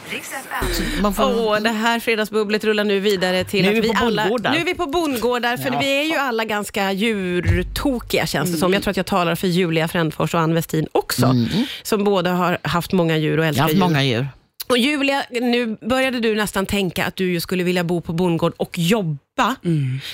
Man 1.03 1.15
får, 1.15 1.25
Åh, 1.49 1.61
det 1.61 1.69
här 1.71 2.01
fredagsbubblet 2.01 2.65
rullar 2.65 2.85
nu 2.85 3.01
vidare 3.01 3.45
till 3.45 3.63
Nu 3.65 3.69
är 3.69 3.79
att 3.79 3.85
vi 3.85 3.89
vi 3.89 3.95
på 3.95 4.05
alla... 4.05 4.23
bondgårdar. 4.23 4.51
Nu 4.53 4.59
är 4.59 4.65
vi 4.65 4.75
på 4.75 4.87
bondgårdar, 4.87 5.57
för 5.57 5.71
Ja. 5.73 5.79
vi 5.79 5.99
är 6.01 6.03
ju 6.03 6.15
alla 6.15 6.45
ganska 6.45 6.93
djurtokiga 6.93 8.27
känns 8.27 8.53
det 8.53 8.57
som. 8.59 8.73
Jag 8.73 8.83
tror 8.83 8.91
att 8.91 8.97
jag 8.97 9.07
talar 9.07 9.35
för 9.35 9.47
Julia 9.49 9.89
Frändfors 9.89 10.35
och 10.35 10.41
Ann 10.41 10.55
Westin 10.55 10.87
också, 10.93 11.27
som 11.83 12.05
båda 12.05 12.33
har 12.33 12.59
haft 12.63 12.93
många 12.93 13.17
djur 13.17 13.39
och 13.39 13.45
jag 13.45 13.49
älskar 13.49 13.63
har 13.63 13.69
haft 13.69 13.75
djur. 13.75 13.81
många 13.81 14.05
djur. 14.05 14.29
Och 14.69 14.79
Julia, 14.79 15.23
nu 15.31 15.77
började 15.81 16.21
du 16.21 16.35
nästan 16.35 16.67
tänka 16.67 17.07
att 17.07 17.17
du 17.17 17.41
skulle 17.41 17.65
vilja 17.65 17.85
bo 17.85 18.01
på 18.01 18.13
bondgård 18.13 18.53
och 18.57 18.79
jobba. 18.79 19.57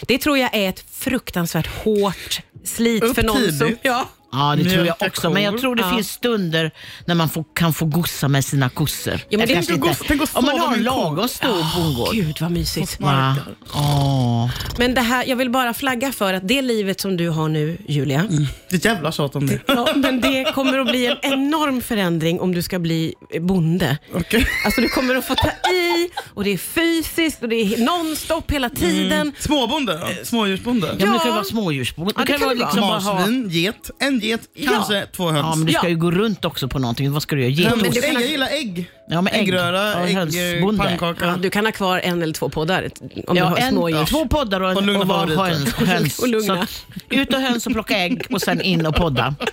Det 0.06 0.18
tror 0.18 0.38
jag 0.38 0.54
är 0.54 0.68
ett 0.68 0.84
fruktansvärt 0.90 1.66
hårt 1.66 2.40
slit 2.64 3.02
Upp 3.04 3.14
för 3.14 3.22
någon 3.22 3.36
som... 3.36 3.66
tidigt. 3.66 3.78
Ja. 3.82 4.08
Ja, 4.34 4.56
det 4.56 4.62
tror 4.64 4.74
jag 4.76 4.82
Mjölka 4.84 5.06
också. 5.06 5.30
Men 5.30 5.42
jag 5.42 5.58
tror 5.60 5.76
det 5.76 5.82
Ja. 5.82 5.94
finns 5.94 6.10
stunder 6.10 6.70
när 7.06 7.14
man 7.14 7.28
får, 7.28 7.44
kan 7.54 7.72
få 7.72 7.84
gossa 7.84 8.28
med 8.28 8.44
sina 8.44 8.68
kossor. 8.68 9.20
Ja, 9.28 9.38
men 9.38 9.46
det 9.46 9.52
är 9.52 9.54
kanske 9.54 9.74
inte 9.74 9.94
tänk 10.08 10.22
att 10.22 10.36
Om 10.36 10.44
man 10.44 10.54
sova 10.54 10.66
har 10.66 10.74
en 10.76 10.82
med 10.82 10.88
en 10.88 10.94
ko. 10.94 11.02
lagom 11.04 11.28
stor 11.28 11.76
bondgård. 11.82 12.14
Gud 12.14 12.36
vad 12.40 12.50
mysigt. 12.50 13.00
Va? 13.00 13.36
Åh. 13.74 14.50
Men 14.78 14.94
det 14.94 15.00
här, 15.00 15.24
jag 15.26 15.36
vill 15.36 15.50
bara 15.50 15.74
flagga 15.74 16.12
för 16.12 16.34
att 16.34 16.48
det 16.48 16.62
livet 16.62 17.00
som 17.00 17.16
du 17.16 17.28
har 17.28 17.48
nu, 17.48 17.78
Julia, 17.88 18.22
Det 18.68 18.74
är 18.74 18.76
ett 18.76 18.84
jävla 18.84 19.12
tjat 19.12 19.36
om 19.36 19.46
det. 19.46 19.60
ja, 19.66 19.88
men 19.96 20.20
det 20.20 20.52
kommer 20.54 20.78
att 20.78 20.86
bli 20.90 21.06
en 21.06 21.16
enorm 21.32 21.80
förändring 21.80 22.40
om 22.40 22.54
du 22.54 22.62
ska 22.62 22.78
bli 22.78 23.14
bonde. 23.40 23.98
Okej. 24.14 24.46
Alltså 24.64 24.80
du 24.80 24.88
kommer 24.88 25.14
att 25.16 25.24
få 25.26 25.34
ta 25.34 25.48
i 25.72 26.08
och 26.34 26.44
det 26.44 26.50
är 26.52 26.58
fysiskt 26.58 27.42
och 27.42 27.48
det 27.48 27.56
är 27.56 27.78
nonstop 27.84 28.50
hela 28.50 28.68
tiden. 28.70 29.32
Småbonde 29.38 29.92
då? 29.98 30.24
Smådjursbonde? 30.24 30.86
Ja, 30.98 31.04
men 31.06 31.12
det 31.12 31.18
kan 31.18 31.26
ju 31.28 31.32
vara 31.34 31.44
smådjursbonde. 31.44 32.12
Ja, 32.16 32.24
det 32.24 32.32
kan 32.32 32.40
det 32.40 32.46
vara. 32.46 32.54
liksom 32.54 32.80
bara 32.80 32.98
ha... 32.98 33.14
Marsvin, 33.14 33.48
get, 33.50 33.90
en 33.98 34.20
get, 34.24 34.40
kanske 34.66 35.06
två 35.16 35.30
höns. 35.30 35.44
Ja, 35.46 35.54
men 35.56 35.66
du 35.66 35.72
ska 35.72 35.82
Ja. 35.86 35.88
ju 35.88 35.96
gå 35.96 36.10
runt 36.10 36.44
också 36.44 36.68
på 36.68 36.78
någonting. 36.78 37.12
Vad 37.12 37.22
ska 37.22 37.36
du 37.36 37.42
göra? 37.42 37.50
Getost? 37.50 37.82
men 37.82 37.90
du 37.90 38.00
kan- 38.00 38.10
ägg, 38.10 38.22
jag 38.22 38.30
gillar 38.30 38.48
ägg. 38.48 38.90
Ja, 39.08 39.20
men 39.20 39.32
ägg. 39.32 39.42
Äggröra, 39.42 40.06
Ja, 40.06 40.06
ägg, 40.06 40.78
pannkaka. 40.78 41.26
Ja, 41.26 41.36
du 41.36 41.50
kan 41.50 41.64
ha 41.64 41.72
kvar 41.72 41.98
en 41.98 42.22
eller 42.22 42.32
två 42.34 42.48
poddar 42.48 42.88
om 43.00 43.08
du 43.34 43.40
Ja, 43.40 43.44
har 43.44 43.56
en, 43.56 43.72
smådjur. 43.72 44.04
två 44.04 44.28
poddar 44.28 44.60
och, 44.60 44.76
Och 44.76 44.82
en, 44.82 44.96
och 44.96 45.06
var 45.06 45.26
favoriter. 45.26 45.42
höns. 45.44 45.74
höns. 45.88 46.18
Och 46.18 46.28
lugna. 46.28 46.66
Så 46.66 46.74
ut 47.10 47.34
och 47.34 47.40
höns 47.40 47.66
och 47.66 47.72
plocka 47.72 47.96
ägg 47.98 48.22
och 48.32 48.40
sen 48.42 48.60
in 48.60 48.86
och 48.86 48.94
podda. 48.96 49.34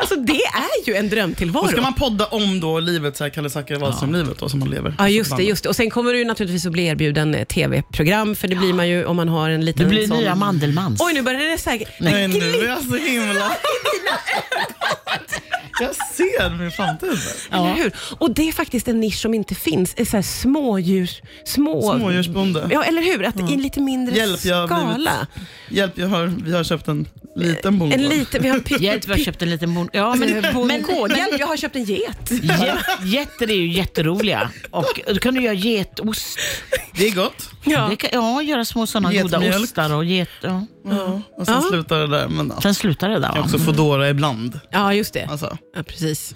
Alltså 0.00 0.16
det 0.16 0.42
är 0.44 0.86
ju 0.86 0.94
en 0.94 1.08
drömtillvaro. 1.08 1.64
Och 1.64 1.70
ska 1.70 1.80
man 1.80 1.94
podda 1.94 2.26
om 2.26 2.60
då 2.60 2.80
livet, 2.80 3.16
så 3.16 3.24
här 3.24 3.30
Kalle 3.30 3.50
Zackari 3.50 3.78
Wahlström-livet 3.78 4.38
då, 4.38 4.48
som 4.48 4.60
man 4.60 4.70
lever? 4.70 4.94
Ja, 4.98 5.08
just 5.08 5.36
det, 5.36 5.42
just 5.42 5.62
det. 5.62 5.68
Och 5.68 5.76
sen 5.76 5.90
kommer 5.90 6.12
du 6.12 6.24
naturligtvis 6.24 6.66
att 6.66 6.72
bli 6.72 6.86
erbjuden 6.86 7.34
eh, 7.34 7.44
tv-program, 7.44 8.34
för 8.36 8.48
det 8.48 8.56
blir 8.56 8.72
man 8.72 8.88
ju 8.88 9.04
om 9.04 9.16
man 9.16 9.28
har 9.28 9.50
en 9.50 9.64
liten 9.64 9.82
Du 9.82 9.88
blir 9.90 10.06
sån... 10.06 10.16
nya 10.16 10.34
Mandelmans. 10.34 11.00
Oj, 11.02 11.12
nu 11.14 11.22
börjar 11.22 11.50
det 11.50 11.58
säkert... 11.58 11.88
Nej, 12.00 12.28
nu 12.28 12.38
är 12.38 12.66
jag 12.66 12.82
så 12.82 12.96
himla... 12.96 13.52
jag 15.80 15.94
ser 15.94 16.58
min 16.58 16.70
framtid. 16.70 17.08
Eller 17.52 17.74
hur? 17.74 17.92
Och 18.18 18.34
det 18.34 18.48
är 18.48 18.52
faktiskt 18.52 18.88
en 18.88 19.00
nisch 19.00 19.18
som 19.20 19.34
inte 19.34 19.54
finns. 19.54 19.94
Är 19.96 20.04
så 20.04 20.16
här 20.16 20.22
smådjurs... 20.22 21.22
Små... 21.44 21.96
Smådjursbonde. 21.98 22.68
Ja, 22.70 22.84
eller 22.84 23.02
hur? 23.02 23.24
Att 23.24 23.36
i 23.50 23.54
en 23.54 23.62
lite 23.62 23.80
mindre 23.80 24.16
Hjälp, 24.16 24.44
jag 24.44 24.56
har 24.56 24.66
skala. 24.66 24.94
blivit- 24.94 25.48
Hjälp, 25.78 25.98
jag 25.98 26.08
har, 26.08 26.32
vi 26.44 26.52
har 26.52 26.64
köpt 26.64 26.88
en 26.88 27.08
liten 27.36 27.78
bondgård. 27.78 28.00
En 28.00 28.08
liten... 28.08 28.42
Vi 28.42 28.48
har 28.48 28.82
Hjälp, 28.82 29.06
vi 29.08 29.12
har 29.12 29.18
köpt 29.18 29.42
en 29.42 29.50
liten 29.50 29.74
bon... 29.74 29.88
Ja, 29.92 30.14
men, 30.14 30.30
men, 30.30 30.54
bondgård. 30.54 31.10
Hjälp, 31.16 31.36
jag 31.38 31.46
har 31.46 31.56
köpt 31.56 31.76
en 31.76 31.84
get. 31.84 32.30
Getter 33.02 33.50
är 33.50 33.54
ju 33.54 33.72
jätteroliga. 33.72 34.50
Och 34.70 35.00
då 35.06 35.14
kan 35.18 35.34
du 35.34 35.42
göra 35.42 35.54
getost. 35.54 36.38
Det 36.94 37.06
är 37.06 37.14
gott. 37.14 37.50
Ja. 37.64 37.86
Det 37.90 37.96
kan, 37.96 38.10
ja, 38.12 38.42
göra 38.42 38.64
små 38.64 38.86
sådana 38.86 39.12
goda 39.12 39.22
Getmjölk. 39.22 39.64
ostar 39.64 39.94
och 39.94 40.04
get... 40.04 40.28
Ja. 40.42 40.66
Ja. 40.84 41.20
Och 41.36 41.46
sen 41.46 41.54
Ja. 41.54 41.68
slutar 41.70 41.98
det 41.98 42.06
där. 42.06 42.28
Men 42.28 42.52
ja. 42.54 42.60
Sen 42.62 42.74
slutar 42.74 43.08
det 43.08 43.18
där. 43.18 43.28
Kan 43.28 43.36
va? 43.38 43.44
också 43.44 43.58
Foodora 43.58 44.08
ibland. 44.10 44.60
ja, 44.70 44.94
just 44.94 45.14
det. 45.14 45.24
Alltså. 45.30 45.58
Ja, 45.76 45.82
precis. 45.82 46.34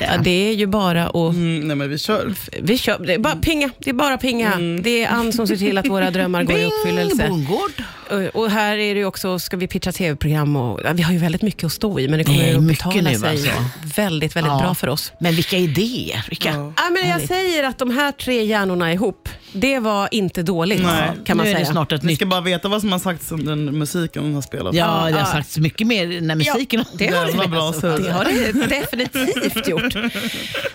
Ja, 0.00 0.06
det 0.24 0.30
är 0.48 0.52
ju 0.54 0.66
bara 0.66 1.06
att... 1.08 1.14
Mm, 1.34 1.60
nej 1.68 1.76
men 1.76 1.90
vi 1.90 1.98
kör. 1.98 2.34
Vi 2.62 2.78
kör, 2.78 2.98
det 3.06 3.14
är 3.14 3.18
bara 3.18 3.36
pinga. 3.36 3.70
Det 3.78 3.90
är 3.90 3.94
bara 3.94 4.18
pinga. 4.18 4.56
Det 4.82 5.04
är 5.04 5.08
Ann 5.10 5.32
som 5.32 5.46
ser 5.46 5.56
till 5.56 5.78
att 5.78 5.88
våra 5.88 6.10
drömmar 6.10 6.44
går 6.44 6.58
i 6.58 6.64
uppfyllelse. 6.64 7.28
Bondgård. 7.28 7.72
Och- 8.10 8.40
Och 8.42 8.50
här 8.50 8.76
är 8.76 8.94
det 8.94 9.00
ju 9.00 9.04
också, 9.06 9.38
ska 9.38 9.56
vi 9.56 9.68
pitcha 9.68 9.92
tv-program 9.92 10.56
och 10.56 10.80
ja, 10.84 10.92
vi 10.92 11.02
har 11.02 11.12
ju 11.12 11.18
väldigt 11.18 11.42
mycket 11.42 11.64
att 11.64 11.72
stå 11.72 12.00
i, 12.00 12.08
men 12.08 12.18
det 12.18 12.24
kommer 12.24 12.38
Det 12.38 12.44
är 12.44 12.50
ju 12.50 12.56
att 12.56 12.62
mycket 12.62 12.84
betala 12.84 13.10
nu, 13.10 13.18
sig 13.18 13.28
alltså. 13.30 13.50
väldigt, 13.96 14.36
väldigt 14.36 14.52
Ja. 14.52 14.58
bra 14.58 14.74
för 14.74 14.88
oss. 14.88 15.12
Men 15.20 15.34
vilka 15.34 15.56
idéer. 15.56 16.24
Vilka... 16.28 16.48
Ja. 16.48 16.72
Ja, 16.76 16.82
men 16.90 17.10
jag 17.10 17.20
säger 17.22 17.64
att 17.64 17.78
de 17.78 17.90
här 17.90 18.12
tre 18.12 18.44
hjärnorna 18.44 18.92
ihop, 18.92 19.28
det 19.56 19.78
var 19.78 20.08
inte 20.10 20.42
dåligt 20.42 20.82
Nej. 20.82 21.10
kan 21.24 21.36
man 21.36 21.44
nu 21.46 21.50
är 21.50 21.54
säga. 21.54 21.66
det 21.66 21.72
snart 21.72 21.92
ett 21.92 22.02
Ni 22.02 22.06
nytt... 22.06 22.16
ska 22.18 22.26
bara 22.26 22.40
veta 22.40 22.68
vad 22.68 22.80
som 22.80 22.92
har 22.92 22.98
sagts 22.98 23.32
under 23.32 23.46
den 23.56 23.78
musiken 23.78 24.22
hon 24.22 24.34
har 24.34 24.42
spelat. 24.42 24.74
Ja, 24.74 24.86
det 24.86 24.90
har 24.92 25.10
Ja. 25.10 25.24
sagts 25.26 25.58
mycket 25.58 25.86
mer 25.86 26.20
när 26.20 26.34
musiken... 26.34 26.84
Det 26.94 27.06
har, 27.06 27.42
Det 27.42 27.48
bra 27.48 27.72
så. 27.72 27.80
det 27.96 28.12
har 28.12 28.24
det 28.24 28.52
definitivt 28.66 29.68
gjort. 29.68 29.94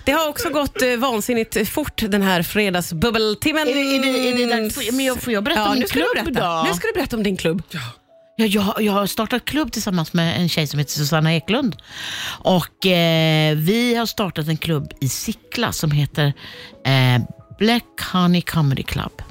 Det 0.05 0.11
har 0.11 0.29
också 0.29 0.49
gått 0.49 0.81
eh, 0.81 0.95
vansinnigt 0.97 1.69
fort 1.69 2.03
den 2.07 2.21
här 2.21 2.43
fredagsbubbeltimmen. 2.43 3.67
Är 3.67 3.73
det, 3.73 3.79
är 3.79 4.01
det, 4.01 4.29
är 4.43 4.47
det 4.47 4.61
dags? 4.61 4.91
Men 4.91 5.05
jag, 5.05 5.21
får 5.21 5.33
jag 5.33 5.43
berätta 5.43 5.59
Ja, 5.61 5.69
om 5.69 5.75
nu 5.75 5.81
du 5.81 5.87
klubb 5.87 6.05
berätta. 6.15 6.29
idag? 6.29 6.65
nu 6.67 6.73
ska 6.73 6.87
du 6.87 6.93
berätta 6.93 7.17
om 7.17 7.23
din 7.23 7.37
klubb. 7.37 7.63
Ja, 8.35 8.45
jag, 8.45 8.73
jag 8.79 8.93
har 8.93 9.05
startat 9.07 9.45
klubb 9.45 9.71
tillsammans 9.71 10.13
med 10.13 10.41
en 10.41 10.49
tjej 10.49 10.67
som 10.67 10.79
heter 10.79 10.91
Susanna 10.91 11.33
Eklund. 11.35 11.75
Och 12.43 12.85
eh, 12.85 13.55
Vi 13.55 13.95
har 13.95 14.05
startat 14.05 14.47
en 14.47 14.57
klubb 14.57 14.91
i 15.01 15.09
Sickla 15.09 15.71
som 15.71 15.91
heter 15.91 16.33
eh, 16.85 17.21
Black 17.61 18.01
Honey 18.13 18.41
Comedy 18.41 18.83
Club. 18.83 19.21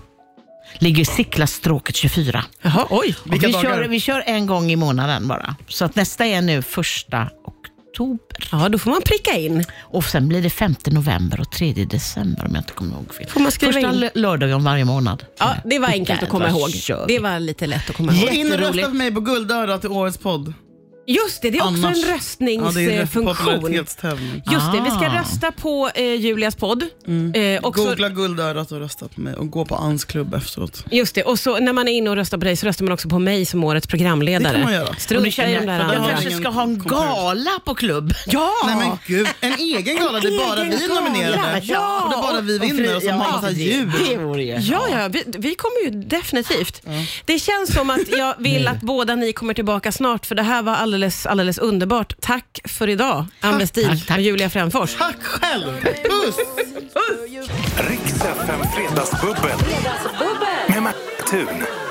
Ligger 0.79 1.03
i 1.43 1.47
stråket 1.47 1.97
24. 1.97 2.45
Jaha, 2.63 2.87
oj. 2.91 3.17
Vilka 3.25 3.47
vi, 3.47 3.53
dagar? 3.53 3.63
kör, 3.63 3.89
vi 3.89 4.01
kör 4.01 4.23
en 4.27 4.47
gång 4.47 4.71
i 4.71 4.77
månaden 4.77 5.29
bara. 5.29 5.57
Så 5.69 5.85
att 5.85 5.97
nästa 5.97 6.27
är 6.27 6.43
nu 6.43 6.63
första 6.63 7.29
oktober. 7.45 8.49
Ja, 8.53 8.69
då 8.69 8.79
får 8.79 8.91
man 8.91 9.03
pricka 9.03 9.39
in. 9.39 9.65
Och 9.81 10.05
sen 10.05 10.29
blir 10.29 10.43
det 10.43 10.51
5 10.51 10.75
november 10.87 11.41
och 11.41 11.51
3 11.53 11.73
december 11.73 12.45
om 12.47 12.55
jag 12.55 12.61
inte 12.61 12.73
kommer 12.73 12.93
ihåg 12.93 13.15
fel. 13.15 13.27
Får 13.27 13.41
man 13.41 13.53
skriva 13.53 13.73
Första 13.73 13.93
in? 13.93 14.11
lördagen 14.15 14.65
varje 14.65 14.85
månad. 14.85 15.25
Ja, 15.39 15.55
det 15.65 15.79
var 15.79 15.89
enkelt 15.89 16.23
att 16.23 16.29
komma 16.29 16.49
ihåg. 16.49 16.71
Det 17.09 17.19
var 17.19 17.41
lite 17.41 17.67
lätt 17.67 17.91
att 17.91 17.97
komma 17.97 18.13
ihåg. 18.13 18.29
Gå 18.29 18.35
in 18.35 18.53
och 18.53 18.59
rösta 18.59 18.65
Jätteroligt. 18.65 18.89
på 18.89 18.95
mig 18.95 19.15
på 19.15 19.21
Guldörat 19.21 19.81
till 19.81 19.91
årets 19.91 20.19
podd. 20.19 20.55
Just 21.11 21.43
det, 21.43 21.51
det 21.51 21.59
är 21.59 21.63
också 21.63 21.87
Annars- 21.87 21.97
en 22.39 22.55
Ja, 22.55 22.71
det 22.75 22.81
är 22.85 22.91
en 22.91 22.99
röstningsfunktion. 22.99 23.55
popularitetstävling. 23.55 24.43
Just 24.53 24.73
det, 24.73 24.81
vi 24.85 24.91
ska 24.91 25.07
Ah. 25.07 25.21
rösta 25.21 25.53
på 25.53 25.91
eh, 25.95 26.15
Julias 26.15 26.55
podd. 26.57 26.83
Eh, 26.83 27.65
och 27.65 27.77
så, 27.77 27.85
Googla 27.85 28.09
Guldörat 28.09 28.73
och 28.73 28.79
rösta 28.79 29.09
på 29.09 29.21
mig 29.21 29.35
och 29.35 29.51
gå 29.51 29.65
på 29.65 29.77
Ans 29.77 30.05
klubb 30.05 30.35
efteråt. 30.35 30.85
just 30.91 31.15
det, 31.15 31.23
och 31.23 31.39
så 31.39 31.59
när 31.59 31.73
man 31.73 31.89
är 31.89 31.93
inne 31.93 32.11
och 32.11 32.17
röstar 32.17 32.39
på 32.39 32.45
dig 32.45 32.57
så 32.57 32.67
röstar 32.67 32.85
man 32.85 32.93
också 32.93 33.09
på 33.09 33.19
mig 33.19 33.47
som 33.47 33.65
årets 33.65 33.87
programledare. 33.87 34.53
Det 34.53 34.59
kan 34.59 34.65
man 34.65 34.73
göra. 34.75 34.95
Strunta 34.99 35.29
i 35.51 35.55
de 35.55 35.67
där 35.67 35.79
Jag 35.79 35.81
andra. 35.95 36.09
kanske 36.09 36.29
ingen 36.29 36.41
ska 36.41 36.51
ha 36.51 36.63
en 36.63 36.79
gala 36.79 37.51
på 37.65 37.75
klubb. 37.75 38.15
Ja! 38.27 38.51
Nej 38.67 38.77
men 38.77 38.99
gud, 39.07 39.29
en 39.41 39.53
egen 39.53 39.97
gala 39.97 40.21
där 40.21 40.39
bara 40.49 40.61
egen 40.63 40.79
vi 40.79 40.87
gala. 40.89 41.01
nominerade. 41.01 41.61
Ja, 41.63 42.05
och 42.05 42.11
där 42.11 42.23
bara 42.33 42.41
vi 42.41 42.59
vinner 42.59 42.97
och 42.97 43.03
så 43.03 43.11
har 43.11 43.19
man 43.19 43.31
massa 43.33 43.51
ljud. 43.51 43.91
Det 44.09 44.17
vore 44.17 44.43
ju... 44.45 44.57
Ja, 44.59 44.83
ja 44.91 45.09
vi, 45.09 45.25
vi 45.39 45.55
kommer 45.55 45.85
ju 45.85 45.91
definitivt. 46.09 46.83
Det 47.25 47.39
känns 47.39 47.75
som 47.75 47.91
att 47.91 48.09
jag 48.19 48.35
vill 48.39 48.69
att 48.69 48.81
båda 48.81 49.15
ni 49.15 49.33
kommer 49.33 49.55
tillbaka 49.55 49.93
snart, 49.93 50.27
för 50.27 50.35
det 50.35 50.43
här 50.43 50.63
var 50.63 50.73
alldeles, 50.75 51.00
alldeles 51.27 51.59
underbart. 51.59 52.15
Tack 52.21 52.61
för 52.65 52.89
idag, 52.89 53.27
Ann 53.41 53.59
Westin 53.59 53.89
tack, 53.89 54.07
tack. 54.07 54.17
och 54.17 54.23
Julia 54.23 54.51
Fränfors. 54.51 54.97
Tack 54.97 55.23
själv! 55.23 55.81
Puss! 55.83 56.37
Riks 57.77 58.13
FM 58.25 58.61
Fredagsbubbel. 58.75 59.59
Med 60.69 60.83
Martin 60.83 61.01
Thun. 61.31 61.90